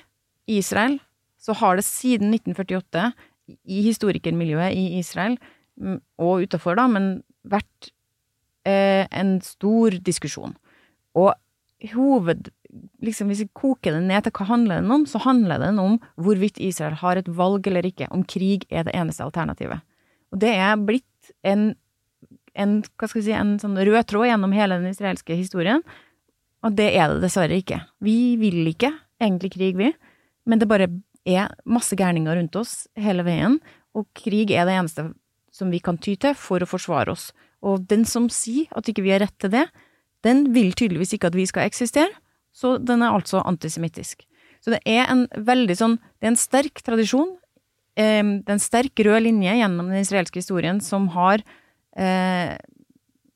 [0.50, 1.00] Israel
[1.42, 3.12] så har det siden 1948,
[3.48, 5.38] i historikermiljøet i Israel,
[5.82, 7.10] mm, og utafor da, men
[7.46, 7.92] vært
[8.66, 10.56] eh, en stor diskusjon.
[11.16, 11.34] Og
[11.94, 12.52] hoved
[13.06, 15.94] liksom Hvis vi koker det ned til hva handler den om, så handler den om
[16.20, 19.80] hvorvidt Israel har et valg eller ikke, om krig er det eneste alternativet.
[20.34, 21.70] Og det er blitt en,
[22.52, 25.86] en hva skal vi si, en sånn rød tråd gjennom hele den israelske historien,
[26.66, 27.80] og det er det dessverre ikke.
[28.04, 28.92] Vi vil ikke
[29.24, 29.94] egentlig krig, vi,
[30.44, 30.90] men det bare
[31.26, 33.60] er masse gærninger rundt oss hele veien,
[33.96, 35.10] og krig er det eneste
[35.56, 37.30] som vi kan ty til for å forsvare oss.
[37.66, 39.66] Og den som sier at ikke vi har rett til det,
[40.26, 42.12] den vil tydeligvis ikke at vi skal eksistere,
[42.56, 44.26] så den er altså antisemittisk.
[44.64, 47.36] Så det er en veldig sånn Det er en sterk tradisjon,
[47.96, 51.44] det er en sterk rød linje gjennom den israelske historien som har
[51.96, 52.56] eh,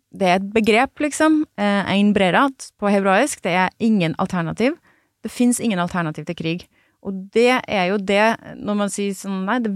[0.10, 1.44] det er et begrep, liksom.
[1.60, 3.44] Eh, ein brerat på hebraisk.
[3.46, 4.74] Det er ingen alternativ.
[5.22, 6.66] Det fins ingen alternativ til krig.
[7.06, 8.24] Og det er jo det,
[8.60, 9.72] når man sier sånn Nei, det,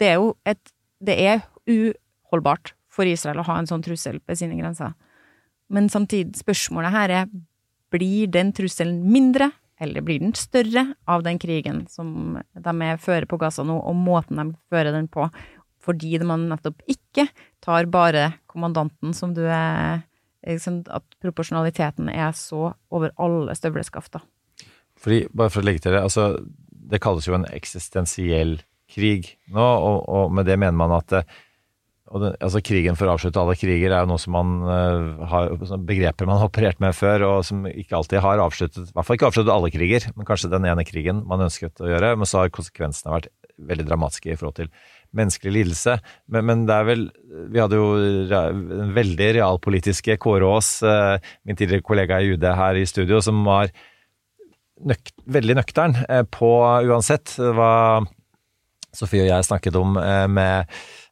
[0.00, 0.72] det er jo et
[1.04, 4.92] Det er uholdbart for Israel å ha en sånn trussel ved sine grenser.
[5.72, 7.32] Men samtidig, spørsmålet her er
[7.94, 9.50] blir den trusselen mindre,
[9.82, 13.98] eller blir den større, av den krigen som de er fører på Gaza nå, og
[13.98, 15.26] måten de fører den på?
[15.84, 17.26] Fordi man nettopp ikke
[17.64, 20.04] tar bare kommandanten som du er
[20.44, 24.20] liksom, At proporsjonaliteten er så over alle støvleskaft, da.
[25.04, 26.30] Fordi, bare for å legge til det, altså,
[26.92, 28.58] det kalles jo en eksistensiell
[28.94, 31.24] krig nå, og, og med det mener man at
[32.14, 35.24] og det, altså Krigen for å avslutte alle kriger er jo noe som man uh,
[35.30, 35.54] har
[35.88, 39.18] begreper man har operert med før, og som ikke alltid har avsluttet I hvert fall
[39.18, 42.12] ikke avsluttet alle kriger, men kanskje den ene krigen man ønsket å gjøre.
[42.20, 44.70] Men så har konsekvensene vært veldig dramatiske i forhold til
[45.16, 45.96] menneskelig lidelse.
[46.28, 47.04] Men, men det er vel
[47.54, 47.88] Vi hadde jo
[48.28, 51.16] den veldig realpolitiske Kåre Aas, uh,
[51.48, 53.72] min tidligere kollega i UD her i studio, som var
[54.82, 56.50] nøk veldig nøktern uh, på
[56.90, 58.02] uansett hva
[58.94, 59.96] Sofie og jeg snakket om
[60.30, 60.70] med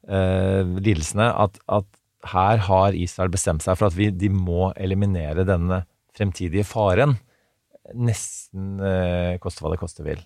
[0.09, 1.89] eh, lidelsene, at, at,
[2.23, 5.81] her har Israel bestemt seg for at vi, de må eliminere denne
[6.15, 7.17] fremtidige faren.
[7.99, 10.21] Nesten eh, koste hva det koste vil.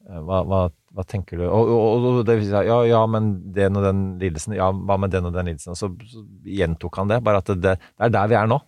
[0.00, 0.62] Hva, hva,
[0.96, 1.44] hva tenker du?
[1.44, 4.56] Og, og, og det, ja, ja, men den og den lidelsen.
[4.56, 5.76] Ja, hva med den og den lidelsen?
[5.76, 6.24] Og så, så
[6.56, 7.20] gjentok han det.
[7.28, 8.58] Bare at det, det, er der vi er nå.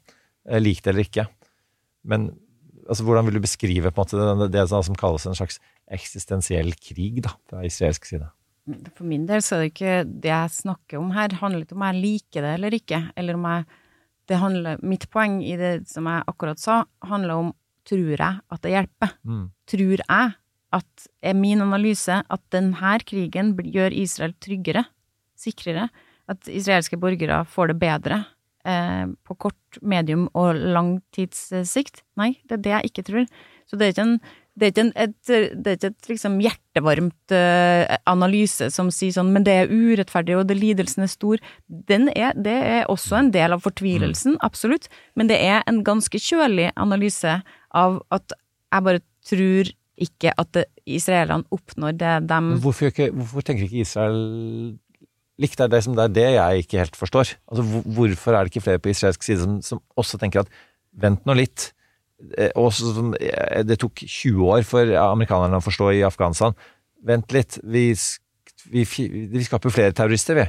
[0.61, 1.27] Lik det eller ikke.
[2.05, 2.29] Men
[2.89, 5.61] altså, hvordan vil du beskrive måte det, det som kalles en slags
[5.93, 8.29] eksistensiell krig da, fra israelsk side?
[8.97, 11.85] For min del så er det ikke det jeg snakker om her, handler ikke om
[11.85, 13.67] jeg liker det eller ikke, eller om jeg
[14.25, 17.53] det handler, Mitt poeng i det som jeg akkurat sa, handler om
[17.85, 19.11] tror jeg at det hjelper?
[19.29, 19.45] Mm.
[19.69, 20.31] Tror jeg
[20.75, 24.87] at er min analyse at denne krigen gjør Israel tryggere,
[25.37, 25.91] sikrere?
[26.25, 28.23] At israelske borgere får det bedre
[28.69, 32.05] eh, på kort, medium og langtidssikt.
[32.21, 33.29] Nei, det er det jeg ikke tror.
[33.69, 34.19] Så det er ikke en
[34.55, 39.11] det er ikke, en, et, det er ikke et liksom hjertevarmt uh, analyse som sier
[39.17, 41.43] sånn, men det er urettferdig, og det, lidelsen er stor.
[41.91, 44.45] Er, det er også en del av fortvilelsen, mm.
[44.47, 44.87] absolutt,
[45.19, 47.41] men det er en ganske kjølig analyse
[47.75, 50.59] av at jeg bare tror ikke at
[50.91, 54.17] israelerne oppnår det de hvorfor, ikke, hvorfor, tenker ikke Israel
[55.41, 55.61] likt?
[55.61, 57.35] Er det, som, det er det jeg ikke helt forstår.
[57.51, 57.65] Altså,
[57.97, 60.53] hvorfor er det ikke flere på israelsk side som, som også tenker at
[60.95, 61.73] vent nå litt
[62.39, 62.73] Eh, og
[63.21, 66.57] eh, det tok 20 år for amerikanerne å forstå i Afghanistan.
[67.05, 67.91] Vent litt, vi,
[68.73, 68.85] vi,
[69.33, 70.47] vi skaper flere terrorister, vi.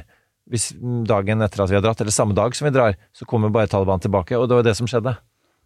[0.52, 0.70] Hvis
[1.08, 3.70] dagen etter at vi har dratt, eller samme dag som vi drar, så kommer bare
[3.70, 4.38] Taliban tilbake.
[4.38, 5.16] Og det var det som skjedde.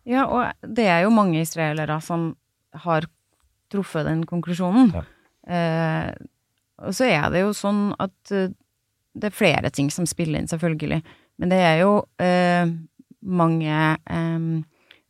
[0.09, 2.33] Ja, og det er jo mange israelere som
[2.87, 3.07] har
[3.71, 4.95] truffet den konklusjonen.
[4.97, 5.05] Ja.
[5.51, 6.14] Eh,
[6.81, 8.49] og så er det jo sånn at uh,
[9.14, 11.00] det er flere ting som spiller inn, selvfølgelig.
[11.40, 11.92] Men det er jo
[12.22, 12.70] eh,
[13.20, 14.48] mange eh,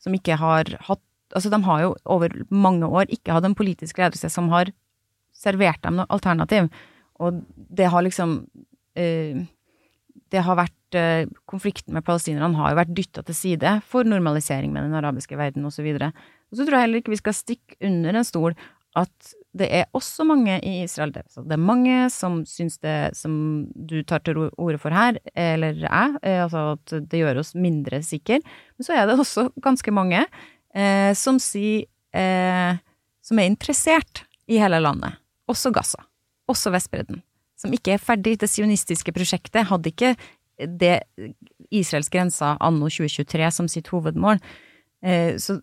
[0.00, 4.00] som ikke har hatt Altså, de har jo over mange år ikke hatt en politisk
[4.00, 4.72] ledelse som har
[5.30, 6.66] servert dem noe alternativ.
[7.22, 8.32] Og det har liksom
[8.98, 9.44] eh,
[10.34, 14.74] Det har vært eh, Konflikten med palestinerne har jo vært dytta til side for normalisering
[14.74, 15.86] med den arabiske verden, osv.
[15.86, 16.10] Og, så
[16.50, 18.58] og så tror jeg heller ikke vi skal stikke under en stol
[18.98, 24.02] at det er også mange i Israel Det er mange som syns det som du
[24.06, 28.38] tar til orde for her, eller jeg, eh, altså at det gjør oss mindre sikre.
[28.78, 30.22] Men så er det også ganske mange
[30.74, 32.78] eh, som sier eh,
[33.20, 35.18] Som er interessert i hele landet.
[35.46, 36.00] Også Gaza.
[36.48, 37.20] Også Vestbredden.
[37.58, 38.38] Som ikke er ferdig.
[38.40, 40.14] Det sionistiske prosjektet hadde ikke
[40.56, 41.02] det
[41.70, 44.40] Israels grenser anno 2023 som sitt hovedmål.
[45.04, 45.60] Eh, så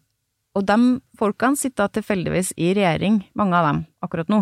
[0.58, 4.42] og de folkene sitter tilfeldigvis i regjering, mange av dem, akkurat nå.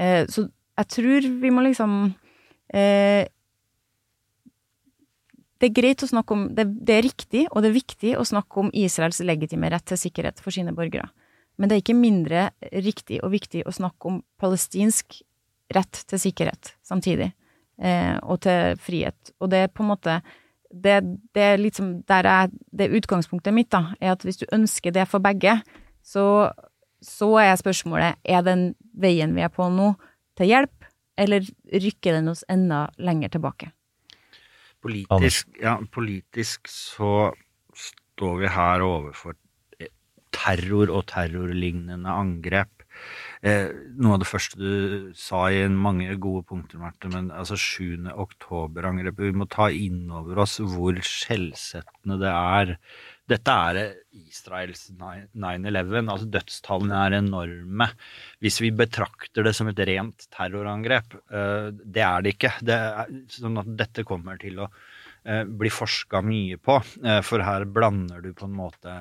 [0.00, 0.46] Eh, så
[0.80, 1.96] jeg tror vi må liksom
[2.72, 3.28] eh,
[5.60, 8.24] Det er greit å snakke om det, det, er riktig og det er viktig å
[8.26, 11.12] snakke om Israels legitime rett til sikkerhet for sine borgere.
[11.54, 12.48] Men det er ikke mindre
[12.82, 15.20] riktig og viktig å snakke om palestinsk
[15.76, 17.30] rett til sikkerhet samtidig.
[17.78, 19.32] Eh, og til frihet.
[19.38, 20.18] Og det er på en måte
[20.72, 20.98] det,
[21.36, 25.58] det, liksom er, det utgangspunktet mitt, da, er at hvis du ønsker det for begge,
[26.02, 26.24] så,
[27.04, 29.92] så er spørsmålet er den veien vi er på nå,
[30.38, 30.88] til hjelp,
[31.20, 33.70] eller rykker den oss enda lenger tilbake?
[34.82, 37.30] Politisk, ja, politisk så
[37.78, 39.36] står vi her overfor
[40.32, 42.82] terror og terrorlignende angrep
[43.42, 48.08] eh, noe av det første du sa i mange gode punkter, Marte, men altså 7.
[48.12, 52.76] oktober-angrepet Vi må ta inn over oss hvor skjellsettende det er.
[53.32, 53.78] Dette er
[54.18, 56.10] Israels 9-11.
[56.10, 57.88] altså Dødstallene er enorme.
[58.42, 62.52] Hvis vi betrakter det som et rent terrorangrep, eh, det er det ikke.
[62.60, 64.68] Det er, sånn at dette kommer til å
[65.24, 66.80] eh, blir forska mye på.
[67.04, 68.98] Eh, for her blander du på en måte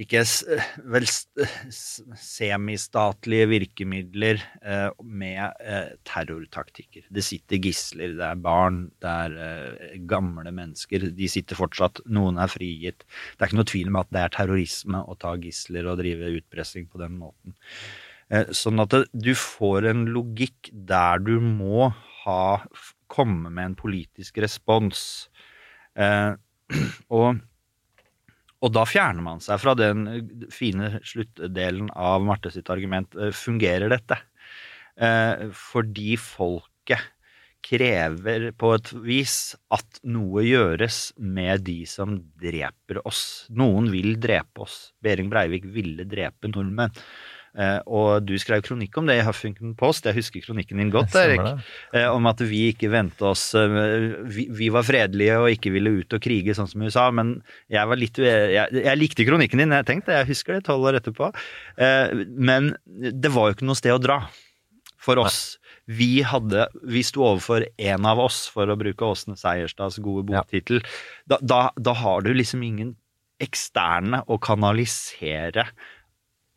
[0.00, 0.44] ikke s-
[0.88, 7.04] vel s- semistatlige virkemidler eh, med eh, terrortaktikker.
[7.12, 11.10] Det sitter gisler, det er barn, det er eh, gamle mennesker.
[11.16, 13.04] De sitter fortsatt, noen er frigitt.
[13.04, 16.32] Det er ikke noe tvil om at det er terrorisme å ta gisler og drive
[16.40, 17.56] utpressing på den måten.
[18.32, 21.90] Eh, Sånn at det, du får en logikk der du må
[22.24, 22.42] ha,
[23.12, 25.28] komme med en politisk respons.
[26.00, 26.32] Eh,
[27.12, 27.42] og,
[28.62, 33.14] og da fjerner man seg fra den eh, fine sluttdelen av Marte sitt argument.
[33.18, 34.18] Eh, Fungerer dette?
[34.96, 37.10] Eh, fordi folket
[37.62, 39.36] krever på et vis
[39.74, 43.46] at noe gjøres med de som dreper oss.
[43.54, 44.90] Noen vil drepe oss.
[45.02, 46.94] Behring Breivik ville drepe nordmenn.
[47.52, 51.16] Eh, og du skrev kronikk om det i Huffington Post, jeg husker kronikken din godt,
[51.20, 51.42] Erik.
[51.92, 53.74] Eh, om at vi ikke vendte oss eh,
[54.24, 57.34] vi, vi var fredelige og ikke ville ut og krige sånn som USA, men
[57.72, 61.00] jeg var litt jeg, jeg likte kronikken din, jeg tenkte, jeg husker det tolv år
[61.02, 61.28] etterpå.
[61.76, 64.22] Eh, men det var jo ikke noe sted å dra
[65.02, 65.58] for oss.
[65.90, 70.80] Vi, hadde, vi sto overfor en av oss, for å bruke Åsne Seierstads gode boktittel.
[71.28, 72.94] Da, da, da har du liksom ingen
[73.42, 75.66] eksterne å kanalisere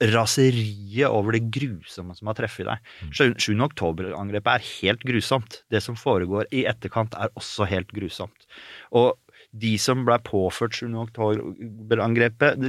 [0.04, 2.89] raseriet over det grusomme som har treffet deg.
[3.16, 3.54] 7.
[3.64, 5.62] oktober-angrepet er helt grusomt.
[5.72, 8.50] Det som foregår i etterkant, er også helt grusomt.
[8.91, 9.14] Og
[9.56, 10.89] de som ble påført 7.
[11.06, 12.60] oktober-angrepet,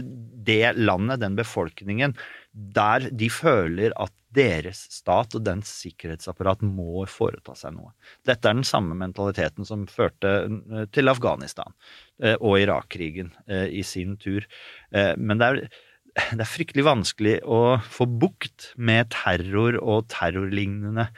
[0.47, 2.15] det landet, den befolkningen,
[2.53, 7.93] der de føler at deres stat og dens sikkerhetsapparat må foreta seg noe.
[8.27, 11.73] Dette er den samme mentaliteten som førte eh, til Afghanistan
[12.23, 14.45] eh, og Irak-krigen eh, i sin tur.
[14.93, 15.61] Men det er
[16.17, 21.11] det er fryktelig vanskelig å få bukt med terror og terrorlignende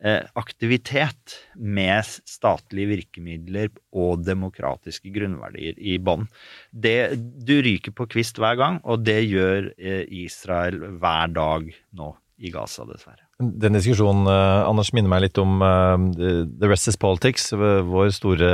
[0.00, 6.28] eh, aktivitet med statlige virkemidler og demokratiske grunnverdier i bånn.
[6.72, 11.68] Du ryker på kvist hver gang, og det gjør eh, Israel hver dag
[11.98, 13.24] nå i Gaza, dessverre.
[13.38, 18.52] Den diskusjonen, eh, Anders, minner meg litt om The Rest is Politics, vår store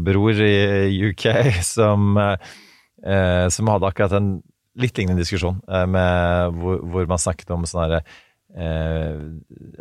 [0.00, 1.28] bror i UK,
[1.76, 2.16] som,
[2.96, 4.36] som hadde akkurat en
[4.76, 8.04] litt lignende diskusjon, eh, med, hvor, hvor man snakket om sånn herre
[8.56, 9.16] eh,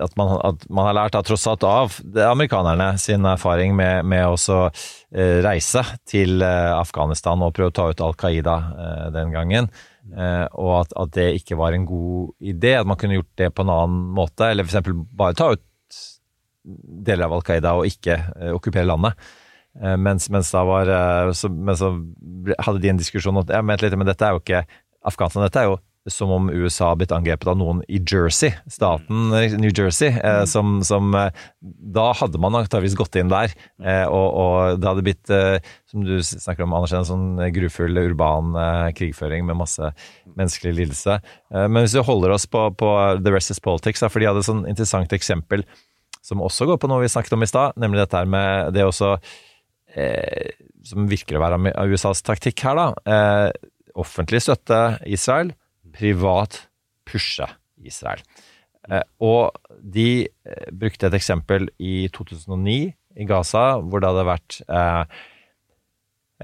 [0.02, 1.96] at, at man har lært da, tross alt av
[2.28, 4.36] amerikanerne sin erfaring med, med å
[4.68, 9.70] eh, reise til eh, Afghanistan og prøve å ta ut Al Qaida eh, den gangen.
[10.16, 13.54] Eh, og at, at det ikke var en god idé, at man kunne gjort det
[13.56, 14.52] på en annen måte.
[14.52, 14.92] Eller f.eks.
[15.16, 15.64] bare ta ut
[16.66, 18.20] deler av Al Qaida og ikke
[18.56, 19.18] okkupere landet.
[19.76, 20.88] Mens, mens, da var,
[21.36, 21.90] så, mens så
[22.64, 24.62] hadde de en diskusjon om ja, men dette er jo ikke
[25.06, 25.78] Afghanistan, dette er jo
[26.10, 30.12] som om USA har blitt angrepet av noen i Jersey, staten eh, New Jersey.
[30.14, 31.32] Eh, som, som, eh,
[31.96, 35.58] da hadde man antageligvis gått inn der, eh, og, og det hadde blitt, eh,
[35.90, 39.92] som du snakker om, Anders, en sånn grufull urban eh, krigføring med masse
[40.36, 41.18] menneskelig lidelse.
[41.54, 42.94] Eh, men hvis vi holder oss på, på
[43.24, 45.66] The Rest is Politics, da, for de hadde et sånn interessant eksempel
[46.26, 48.86] som også går på noe vi snakket om i stad, nemlig dette her med det
[48.86, 49.12] også
[49.94, 50.54] eh,
[50.86, 53.54] Som virker å være av USAs taktikk her, da.
[53.96, 55.54] Offentlig støtte Israel,
[55.96, 56.66] privat
[57.08, 57.48] pushe
[57.86, 58.22] Israel.
[58.90, 62.78] Eh, og de eh, brukte et eksempel i 2009
[63.16, 65.24] i Gaza, hvor det hadde vært eh,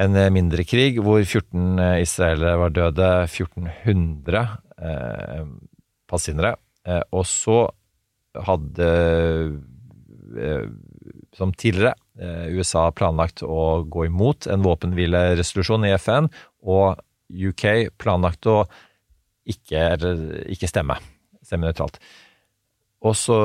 [0.02, 4.46] en mindre krig hvor 14 israelere var døde, 1400
[4.80, 5.44] eh,
[6.08, 6.56] palestinere.
[7.14, 7.58] Og så
[8.48, 8.88] hadde,
[11.38, 11.92] som tidligere,
[12.56, 16.32] USA planlagt å gå imot en våpenhvileresolusjon i FN,
[16.66, 16.98] og
[17.32, 18.64] UK planlagt å
[19.50, 19.98] ikke,
[20.52, 20.98] ikke stemme.
[21.46, 21.98] Stemme nøytralt.
[23.02, 23.38] Og så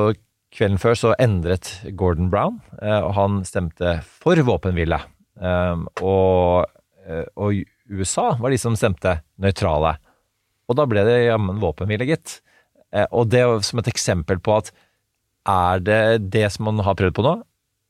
[0.53, 4.99] kvelden før så endret Gordon Brown, eh, og han stemte for våpenhvile.
[5.37, 6.69] Um, og,
[7.05, 7.59] eh, og
[7.89, 9.97] USA var de som stemte nøytrale.
[10.67, 12.39] Og da ble det jammen våpenhvile, gitt.
[12.93, 14.71] Eh, og det som et eksempel på at
[15.47, 17.37] er det det som man har prøvd på nå,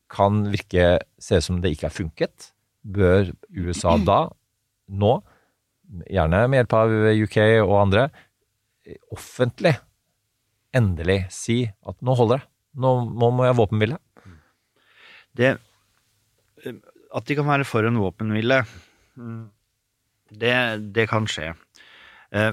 [0.08, 4.20] kan virke se ut som det ikke har funket, bør USA da,
[4.88, 5.18] nå,
[6.08, 8.08] gjerne med hjelp av UK og andre,
[9.14, 9.74] offentlig
[10.76, 12.50] endelig si at nå holder det.
[12.78, 13.98] Nå, nå må jeg våpenhvile.
[15.38, 15.54] Det,
[16.68, 18.62] at de kan være for en våpenhvile,
[20.28, 20.54] det,
[20.94, 21.52] det kan skje.
[22.34, 22.52] Eh,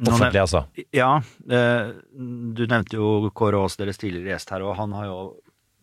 [0.00, 0.62] Offentlig, altså.
[0.96, 1.18] Ja.
[1.52, 5.18] Eh, du nevnte jo Kåre Aas, deres tidligere gjest her, og han har jo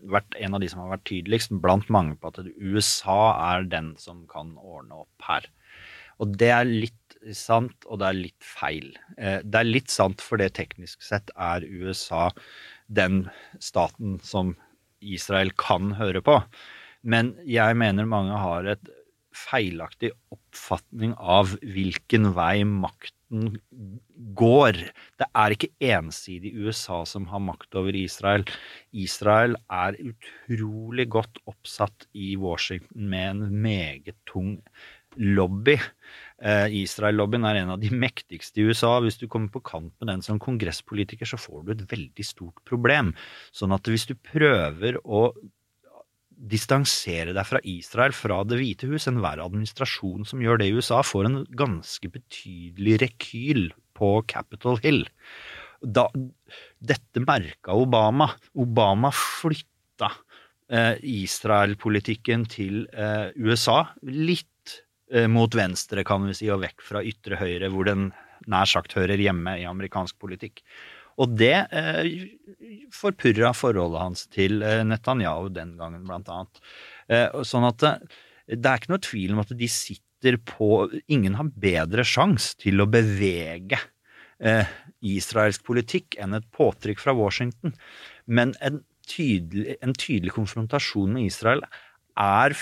[0.10, 3.20] vært en av de som har vært tydeligst blant mange på at USA
[3.54, 5.45] er den som kan ordne opp her.
[6.24, 8.91] Og det er litt sant, og det er litt feil.
[9.18, 12.30] Eh, det er litt sant fordi teknisk sett er USA
[12.88, 13.26] den
[13.59, 14.55] staten som
[15.03, 16.39] Israel kan høre på.
[17.07, 18.93] Men jeg mener mange har et
[19.38, 23.57] feilaktig oppfatning av hvilken vei makten
[24.39, 24.80] går.
[25.20, 28.47] Det er ikke ensidig USA som har makt over Israel.
[28.95, 34.57] Israel er utrolig godt oppsatt i Washington med en meget tung
[35.18, 35.78] lobby.
[36.38, 38.97] Eh, Israel-lobbyen er en av de mektigste i USA.
[39.03, 42.61] Hvis du kommer på kant med den som kongresspolitiker, så får du et veldig stort
[42.68, 43.13] problem.
[43.55, 45.30] Sånn at hvis du prøver å
[46.38, 51.01] distansere deg fra Israel, fra Det hvite hus, enhver administrasjon som gjør det i USA,
[51.01, 55.03] får en ganske betydelig rekyl på Capitol Hill.
[55.82, 56.07] Da,
[56.78, 58.30] dette merka Obama.
[58.57, 60.11] Obama flytta
[60.70, 64.49] eh, Israel-politikken til eh, USA litt
[65.32, 68.10] mot venstre, kan vi si, og vekk fra ytre høyre, hvor den
[68.51, 70.64] nær sagt hører hjemme i amerikansk politikk.
[71.18, 72.10] Og det eh,
[72.93, 76.62] forpurra forholdet hans til eh, Netanyahu den gangen, blant annet.
[77.10, 77.93] Eh, sånn at det,
[78.53, 82.82] det er ikke noe tvil om at de sitter på Ingen har bedre sjanse til
[82.82, 83.80] å bevege
[84.41, 84.70] eh,
[85.05, 87.74] israelsk politikk enn et påtrykk fra Washington.
[88.26, 91.64] Men en tydelig, en tydelig konfrontasjon med Israel
[92.18, 92.58] er,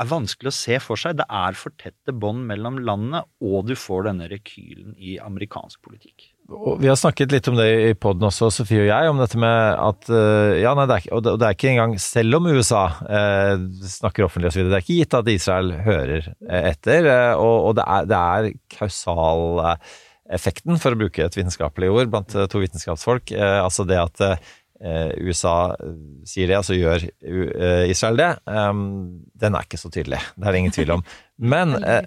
[0.00, 1.18] er vanskelig å se for seg.
[1.20, 6.30] Det er for tette bånd mellom landene, og du får denne rekylen i amerikansk politikk.
[6.52, 9.38] Og vi har snakket litt om det i poden også, Sofie og jeg, om dette
[9.40, 12.82] med at eh, ja, nei, det er, og det, er ikke engang, selv om USA
[13.08, 13.54] eh,
[13.94, 17.08] snakker offentlig osv., det er ikke gitt at Israel hører eh, etter.
[17.08, 22.36] Eh, og, og det er, det er kausaleffekten, for å bruke et vitenskapelig ord, blant
[22.52, 23.32] to vitenskapsfolk.
[23.32, 24.16] Eh, altså det at
[24.80, 25.74] USA
[26.26, 28.30] sier det, og så gjør eh, Israel det.
[28.50, 28.72] eh,
[29.44, 30.18] den er ikke så tydelig.
[30.34, 31.04] Det er det ingen tvil om.
[31.54, 32.04] Men eh,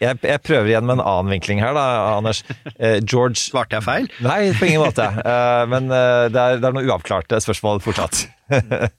[0.00, 1.84] jeg, jeg prøver igjen med en annen vinkling her, da,
[2.16, 2.42] Anders.
[2.78, 4.08] Eh, George Svarte jeg feil?
[4.24, 5.04] Nei, på ingen måte.
[5.04, 8.26] Eh, men eh, det, er, det er noen uavklarte spørsmål fortsatt.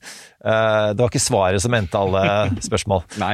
[0.46, 2.20] Eh, det var ikke svaret som endte alle
[2.62, 3.00] spørsmål.
[3.18, 3.32] Nei.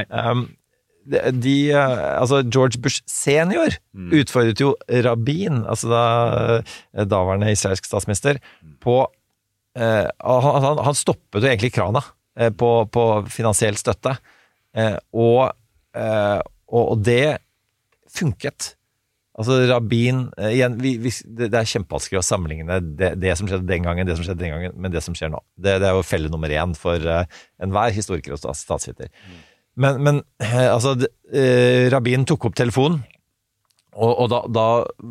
[1.05, 3.75] de, de, eh, altså George Bush senior
[4.17, 4.71] utfordret jo
[5.05, 6.03] Rabin, altså da
[6.55, 8.39] eh, daværende israelsk statsminister,
[8.81, 8.95] på
[9.79, 12.03] eh, han, han, han stoppet jo egentlig krana
[12.39, 14.15] eh, på, på finansiell støtte,
[14.77, 15.51] eh, og,
[15.97, 16.39] eh,
[16.73, 17.37] og, det
[18.13, 18.73] funket.
[19.33, 23.69] Altså Rabin eh, igjen, vi, vi, det, er kjempevanskelig å sammenligne det, det som skjedde
[23.69, 25.41] den gangen, det som skjedde den gangen, med det som skjer nå.
[25.57, 29.09] Det, det er jo felle nummer én for eh, enhver historiker og statsviter.
[29.09, 29.41] Mm.
[29.83, 30.19] Men, men
[30.69, 30.91] altså
[31.89, 32.99] Rabin tok opp telefonen,
[33.93, 34.65] og, og da, da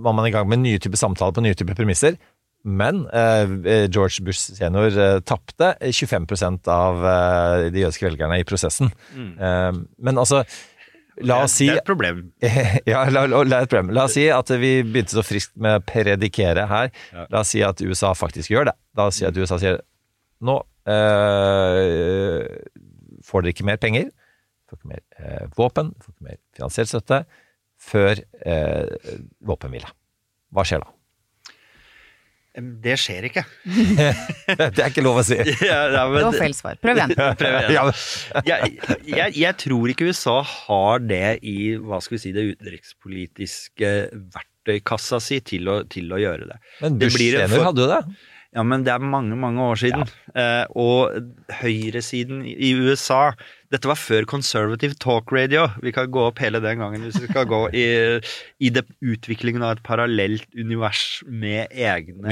[0.04, 2.18] var man i gang med nye typer samtaler på nye typer premisser.
[2.62, 8.92] Men eh, George Bush senior eh, tapte 25% av eh, de jødiske velgerne i prosessen.
[9.16, 9.32] Mm.
[9.38, 10.44] Eh, men altså
[11.20, 12.22] La oss si Det er et problem.
[12.92, 13.92] ja, la, la, la, et problem.
[13.94, 16.88] la oss si at vi begynte så friskt med å predikere her.
[17.28, 18.76] La oss si at USA faktisk gjør det.
[18.96, 19.82] La oss si at USA sier
[20.42, 20.56] nå
[20.90, 22.40] eh,
[23.26, 24.08] får dere ikke mer penger,
[24.70, 27.22] får ikke mer eh, våpen, får ikke mer finansiell støtte
[27.82, 29.92] før eh, våpenhvile.
[30.52, 30.90] Hva skjer da?
[32.53, 33.42] Det skjer ikke.
[34.61, 35.38] det er ikke lov å si.
[35.70, 36.76] Ja, ja, men- Det var feil svar.
[36.84, 37.14] Prøv igjen.
[37.40, 37.92] Prøv igjen.
[38.44, 38.74] Jeg,
[39.09, 43.92] jeg, jeg tror ikke USA har det i hva skal vi si, det utenrikspolitiske
[44.36, 46.59] verktøykassa si til å, til å gjøre det.
[46.84, 48.03] Men Det Bush blir et senior for- hadde jo det.
[48.53, 50.03] Ja, men det er mange, mange år siden.
[50.36, 51.14] Eh, og
[51.62, 53.32] høyresiden i USA
[53.72, 55.64] Dette var før Conservative Talk Radio.
[55.80, 57.84] Vi kan gå opp hele den gangen hvis vi skal gå i,
[58.61, 62.28] i det, utviklingen av et parallelt univers med egne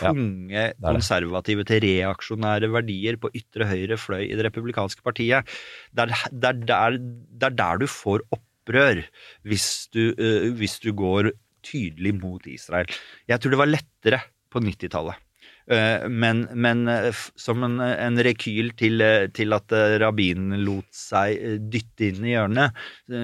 [0.00, 0.48] tunge.
[0.48, 0.70] Ja.
[0.72, 5.52] er konservative til reaksjonære verdier på ytre høyre fløy i det republikanske partiet.
[5.92, 9.04] Det der, er der du får opprør
[9.44, 11.34] hvis du, uh, hvis du går
[11.64, 12.88] tydelig mot Israel.
[13.28, 15.20] Jeg tror det var lettere på 90-tallet.
[15.66, 21.40] Eh, men, men eh, som en, en rekyl til, eh, til at rabbinen lot seg
[21.72, 22.76] dytte inn i hjørnet,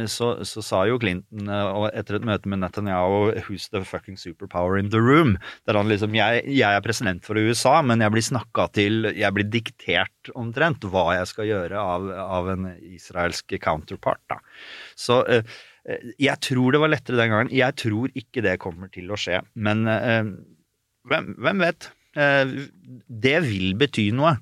[0.08, 1.50] så, så sa jo Clinton
[1.90, 5.36] etter et møte med Netanyahu 'Who's the fucking superpower in the room?'
[5.68, 9.32] Der han liksom jeg, 'Jeg er president for USA, men jeg blir snakka til Jeg
[9.34, 14.40] blir diktert omtrent hva jeg skal gjøre av, av en israelsk counterpart', da.
[14.96, 15.24] Så
[16.20, 17.52] jeg tror det var lettere den gangen.
[17.52, 19.40] Jeg tror ikke det kommer til å skje.
[19.54, 19.84] Men
[21.08, 21.88] hvem, hvem vet?
[22.16, 22.54] Eh,
[23.06, 24.36] det vil bety noe.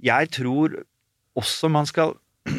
[0.00, 0.80] Jeg tror
[1.38, 2.16] også man skal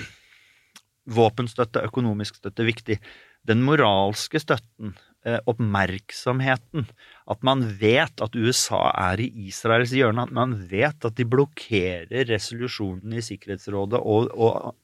[1.11, 2.99] Våpenstøtte, økonomisk støtte, viktig.
[3.47, 4.93] Den moralske støtten,
[5.25, 6.85] eh, oppmerksomheten,
[7.33, 12.29] at man vet at USA er i Israels hjørne, at man vet at de blokkerer
[12.29, 14.77] resolusjonen i Sikkerhetsrådet og, og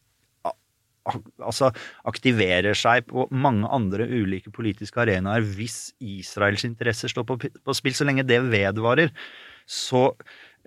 [1.39, 1.72] altså
[2.10, 7.95] aktiverer seg på mange andre ulike politiske arenaer hvis Israels interesser står på, på spill.
[7.97, 9.14] Så lenge det vedvarer,
[9.68, 10.10] så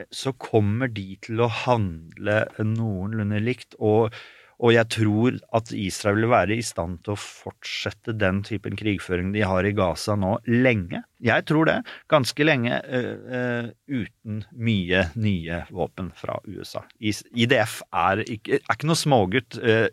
[0.08, 3.76] så kommer de til å handle noenlunde likt.
[3.76, 4.14] Og,
[4.60, 9.32] og jeg tror at Israel vil være i stand til å fortsette den typen krigføring
[9.32, 11.00] de har i Gaza nå, lenge.
[11.24, 11.78] Jeg tror det.
[12.12, 16.84] Ganske lenge uh, uh, uten mye nye våpen fra USA.
[17.00, 19.88] IDF er ikke, er ikke noe smågutt uh,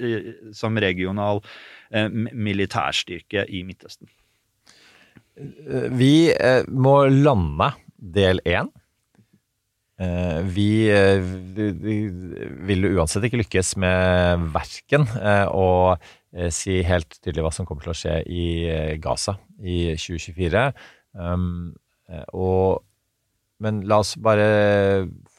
[0.55, 1.43] som regional
[2.35, 4.09] militærstyrke i Midtøsten.
[5.95, 6.11] Vi
[6.75, 8.67] må lande del én.
[9.97, 11.95] Eh, vi, eh, vi, vi
[12.69, 15.97] vil uansett ikke lykkes med verken eh, å
[16.53, 18.43] si helt tydelig hva som kommer til å skje i
[19.01, 20.67] Gaza i 2024.
[21.17, 21.71] Um,
[22.37, 22.83] og,
[23.63, 24.45] men la oss bare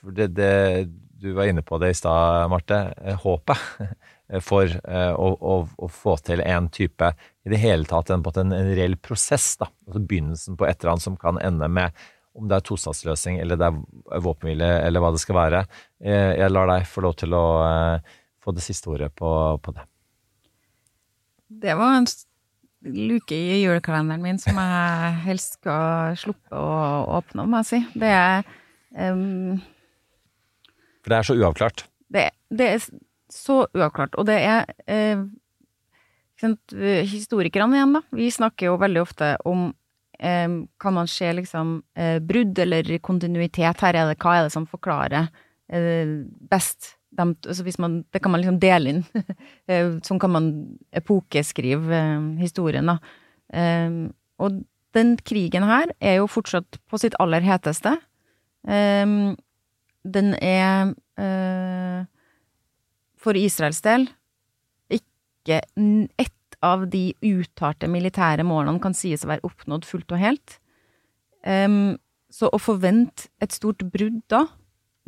[0.03, 0.89] det, det,
[1.23, 2.81] Du var inne på det i stad, Marte.
[3.23, 3.87] Håpet
[4.49, 7.13] for å, å, å få til en type
[7.47, 9.53] i det hele tatt en, en reell prosess.
[9.61, 11.95] da, altså Begynnelsen på et eller annet som kan ende med
[12.39, 15.64] om det er tostatsløsning eller det er våpenhvile eller hva det skal være.
[16.01, 19.30] Eh, Jeg lar deg få lov til å eh, få det siste ordet på,
[19.64, 19.84] på det.
[21.49, 22.07] Det var en
[22.95, 27.80] luke i julekalenderen min som jeg helst skal sluppe å åpne, må jeg si.
[27.99, 28.47] Det er
[28.95, 29.59] um,
[31.03, 31.86] For det er så uavklart.
[32.14, 32.86] det, det er
[33.32, 35.26] så uavklart, og det er eh,
[36.39, 38.01] Historikerne igjen, da.
[38.14, 39.72] Vi snakker jo veldig ofte om
[40.19, 43.81] Kan man se liksom eh, brudd eller kontinuitet?
[43.81, 45.29] Her er hva er det som forklarer
[45.71, 46.95] eh, best?
[47.14, 49.05] Dem, altså hvis man, det kan man liksom dele inn.
[49.69, 50.47] Eh, sånn kan man
[50.97, 51.99] epokeskrive
[52.41, 52.95] historien, da.
[54.41, 54.62] Og
[54.97, 57.93] den krigen her er jo fortsatt på sitt aller heteste.
[58.64, 60.95] Den er
[63.21, 64.09] for Israels del
[64.97, 65.61] ikke
[66.16, 70.57] ett av de uttalte militære målene kan sies å være oppnådd fullt og helt.
[71.47, 71.97] Um,
[72.35, 74.45] så å forvente et stort brudd da,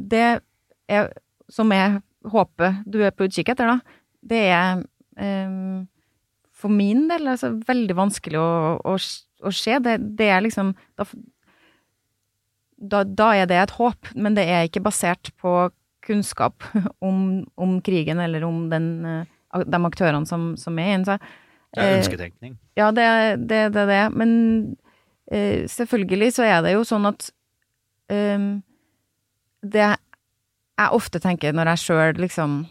[0.01, 0.41] det
[0.89, 1.11] er,
[1.53, 1.99] som jeg
[2.31, 4.85] håper du er på utkikk etter, da, det er
[5.19, 5.89] um,
[6.61, 8.53] for min del altså, veldig vanskelig å,
[8.85, 9.77] å, å se.
[9.83, 11.07] Det, det er liksom da,
[12.77, 15.71] da, da er det et håp, men det er ikke basert på
[16.07, 16.65] kunnskap
[17.09, 19.29] om, om krigen eller om den, eh,
[19.67, 21.19] de aktørene som, som er inne.
[21.75, 22.03] Det er eh.
[22.79, 24.03] Ja, det er det, det, det.
[24.15, 24.33] Men
[25.31, 27.31] eh, selvfølgelig så er det jo sånn at
[28.11, 28.47] eh,
[29.63, 29.89] Det
[30.81, 32.63] jeg ofte tenker når jeg sjøl liksom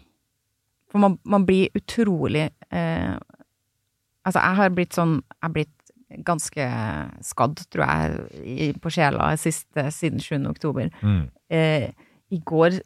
[0.91, 3.15] For man, man blir utrolig eh,
[4.25, 5.75] Altså, jeg har blitt sånn Jeg har blitt
[6.25, 6.65] ganske
[7.21, 10.47] skadd, tror jeg, i, på sjela sist, siden 7.
[10.49, 10.87] oktober.
[11.05, 11.27] Mm.
[11.53, 11.85] Eh,
[12.33, 12.79] I går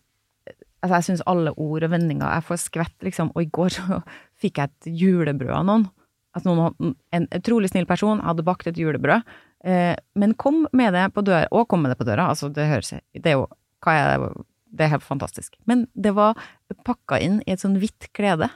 [0.83, 3.29] Altså, jeg syns alle ord og vendinger Jeg får skvett, liksom.
[3.33, 4.01] Og i går så
[4.43, 5.85] fikk jeg et julebrød av noen.
[6.35, 9.21] At noen, hadde- en utrolig snill person hadde bakt et julebrød,
[9.69, 12.25] eh, men kom med det på døra, og kom med det på døra.
[12.33, 13.47] Altså, det høres Det er jo
[13.83, 14.31] Hva er det?
[14.73, 15.53] Det er helt fantastisk.
[15.69, 16.33] Men det var
[16.83, 18.47] pakka inn i et sånn hvitt klede.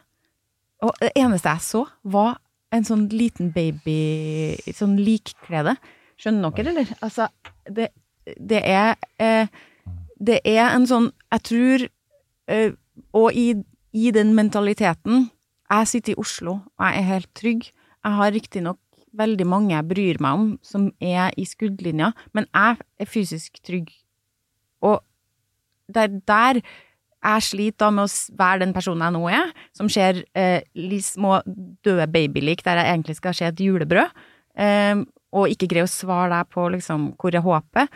[0.81, 2.39] Og det eneste jeg så, var
[2.73, 5.77] en sånn liten baby Sånn likklede.
[6.19, 6.89] Skjønner dere, eller?
[7.05, 7.27] Altså,
[7.69, 7.91] det,
[8.41, 9.47] det er eh,
[10.17, 11.85] Det er en sånn Jeg tror
[12.47, 13.47] Og i,
[13.93, 15.29] i den mentaliteten
[15.67, 17.65] Jeg sitter i Oslo, og jeg er helt trygg.
[18.05, 18.79] Jeg har riktignok
[19.17, 23.89] veldig mange jeg bryr meg om, som er i skuddlinja, men jeg er fysisk trygg.
[24.85, 25.01] Og
[25.91, 26.61] det er der
[27.27, 31.05] jeg sliter da med å være den personen jeg nå er, som ser eh, litt
[31.07, 31.39] små
[31.83, 34.13] døde babylik der jeg egentlig skal se et julebrød,
[34.55, 35.01] eh,
[35.35, 37.89] og ikke greier å svare deg på liksom hvor jeg håper.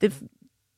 [0.00, 0.12] Det,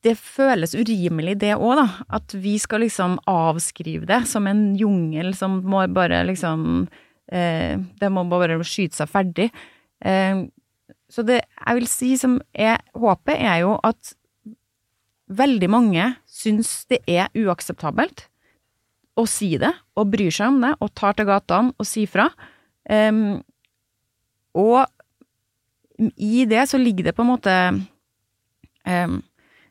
[0.03, 1.85] det føles urimelig det òg, da.
[2.19, 6.87] At vi skal liksom avskrive det som en jungel som må bare liksom
[7.31, 9.47] eh, Det må bare skyte seg ferdig.
[10.03, 10.43] Eh,
[11.09, 14.15] så det jeg vil si som er håpet, er jo at
[15.33, 18.27] veldig mange syns det er uakseptabelt
[19.17, 22.27] å si det, og bryr seg om det, og tar til gatene og sier fra.
[22.89, 23.13] Eh,
[24.57, 24.83] og
[26.17, 27.53] i det så ligger det på en måte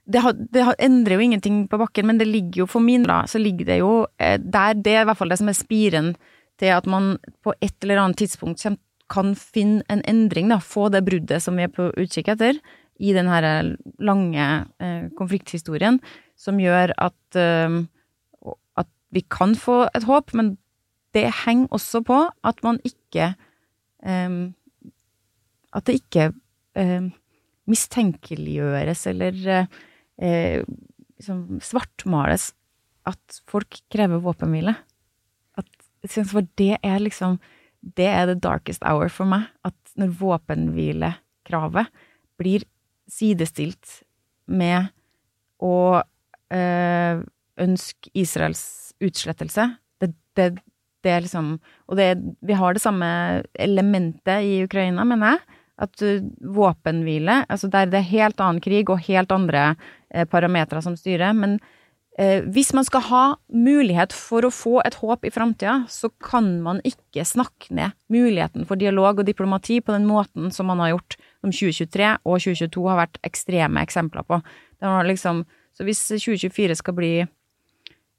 [0.05, 3.05] det, har, det har, endrer jo ingenting på bakken, men det ligger jo for min
[3.07, 5.59] da, så ligger det jo eh, der, det er i hvert fall det som er
[5.59, 6.15] spiren
[6.61, 8.65] til at man på et eller annet tidspunkt
[9.13, 12.59] kan finne en endring, da, få det bruddet som vi er på utkikk etter,
[13.03, 13.45] i den her
[14.03, 14.49] lange
[14.83, 15.99] eh, konflikthistorien,
[16.39, 17.79] som gjør at, eh,
[18.79, 20.57] at vi kan få et håp, men
[21.13, 23.35] det henger også på at man ikke
[24.03, 24.43] eh,
[25.73, 26.33] At det ikke
[26.77, 27.05] eh,
[27.65, 29.39] mistenkeliggjøres eller
[30.21, 30.65] eh, eh,
[31.17, 32.53] liksom svartmales
[33.09, 34.75] at folk krever våpenhvile.
[35.59, 35.69] At,
[36.09, 37.41] for det er liksom
[37.83, 39.49] Det er the darkest hour for meg.
[39.67, 41.89] At når våpenhvilekravet
[42.39, 42.63] blir
[43.11, 44.05] sidestilt
[44.47, 44.93] med
[45.59, 46.03] å
[46.55, 47.23] eh,
[47.63, 49.67] ønske Israels utslettelse.
[50.01, 50.47] Det, det,
[51.03, 51.57] det er liksom
[51.89, 55.59] Og det, vi har det samme elementet i Ukraina, mener jeg.
[55.83, 56.21] At uh,
[56.53, 59.87] våpenhvile Altså der det er helt annen krig og helt andre eh,
[60.31, 61.33] parametere som styrer.
[61.37, 61.59] Men
[62.19, 66.55] eh, hvis man skal ha mulighet for å få et håp i framtida, så kan
[66.65, 70.95] man ikke snakke ned muligheten for dialog og diplomati på den måten som man har
[70.95, 74.43] gjort, som 2023 og 2022 har vært ekstreme eksempler på.
[74.83, 75.45] Det var liksom,
[75.77, 77.15] så hvis 2024 skal bli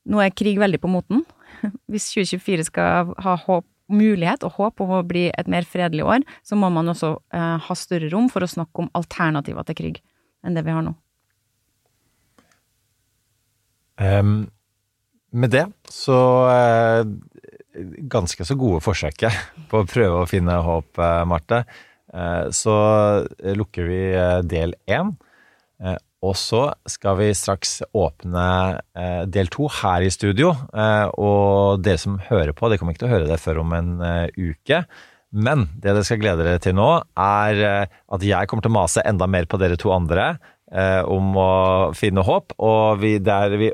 [0.04, 1.22] Nå er krig veldig på moten.
[1.88, 6.26] Hvis 2024 skal ha håp, mulighet og håp om å bli et mer fredelig år,
[6.44, 10.02] så må man også eh, ha større rom for å snakke om alternativer til krig
[10.44, 10.96] enn det vi har nå.
[14.02, 14.48] Ehm,
[15.34, 16.20] med det så
[16.50, 17.06] uh,
[18.14, 19.34] Ganske så gode forsøket
[19.72, 21.64] på å prøve å finne håp, eh, Marte.
[22.14, 22.76] Uh, så
[23.58, 24.02] lukker vi
[24.46, 25.10] del én.
[26.24, 28.46] Og så skal vi straks åpne
[29.34, 30.54] del to her i studio.
[31.18, 33.92] Og dere som hører på, dere kommer ikke til å høre det før om en
[34.38, 34.84] uke.
[35.34, 36.88] Men det dere skal glede dere til nå,
[37.20, 40.38] er at jeg kommer til å mase enda mer på dere to andre
[41.10, 41.52] om å
[41.98, 42.56] finne håp.
[42.62, 43.74] Og vi, der vi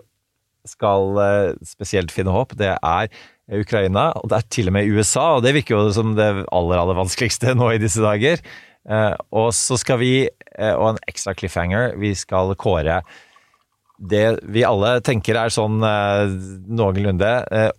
[0.70, 3.12] skal eh, spesielt finne håp, det er
[3.50, 5.26] Ukraina, og det er til og med USA.
[5.38, 8.44] Og det virker jo som det aller, aller vanskeligste nå i disse dager.
[8.90, 13.02] Eh, og så skal vi, eh, og en ekstra cliffhanger, vi skal kåre
[14.00, 17.32] det vi alle tenker er sånn noenlunde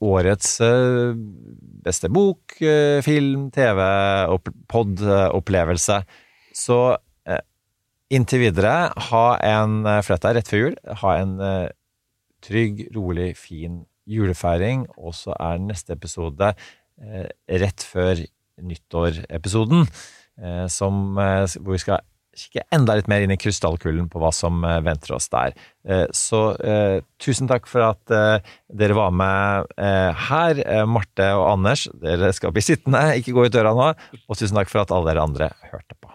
[0.05, 0.51] årets
[1.81, 2.59] beste bok,
[3.07, 3.81] film, TV,
[4.29, 6.03] opp, pod-opplevelse.
[6.53, 6.77] Så
[8.13, 8.75] inntil videre,
[9.09, 11.33] ha en for dette rett før jul, ha en
[12.45, 14.87] trygg, rolig, fin julefeiring.
[14.99, 17.27] Og så er neste episode eh,
[17.63, 18.23] rett før
[18.61, 19.87] nyttår-episoden,
[20.43, 22.07] eh, eh, hvor vi skal
[22.41, 25.51] kikke enda litt mer inn i krystallkulen på hva som venter oss der.
[26.15, 26.39] Så
[27.21, 28.15] tusen takk for at
[28.71, 29.75] dere var med
[30.31, 31.89] her, Marte og Anders.
[32.01, 33.91] Dere skal bli sittende, ikke gå ut døra nå.
[34.23, 36.15] Og tusen takk for at alle dere andre hørte på.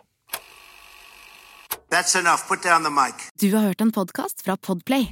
[1.91, 2.47] That's enough.
[2.47, 3.29] Put down the mic.
[3.41, 5.11] Du har hørt en podkast fra Podplay.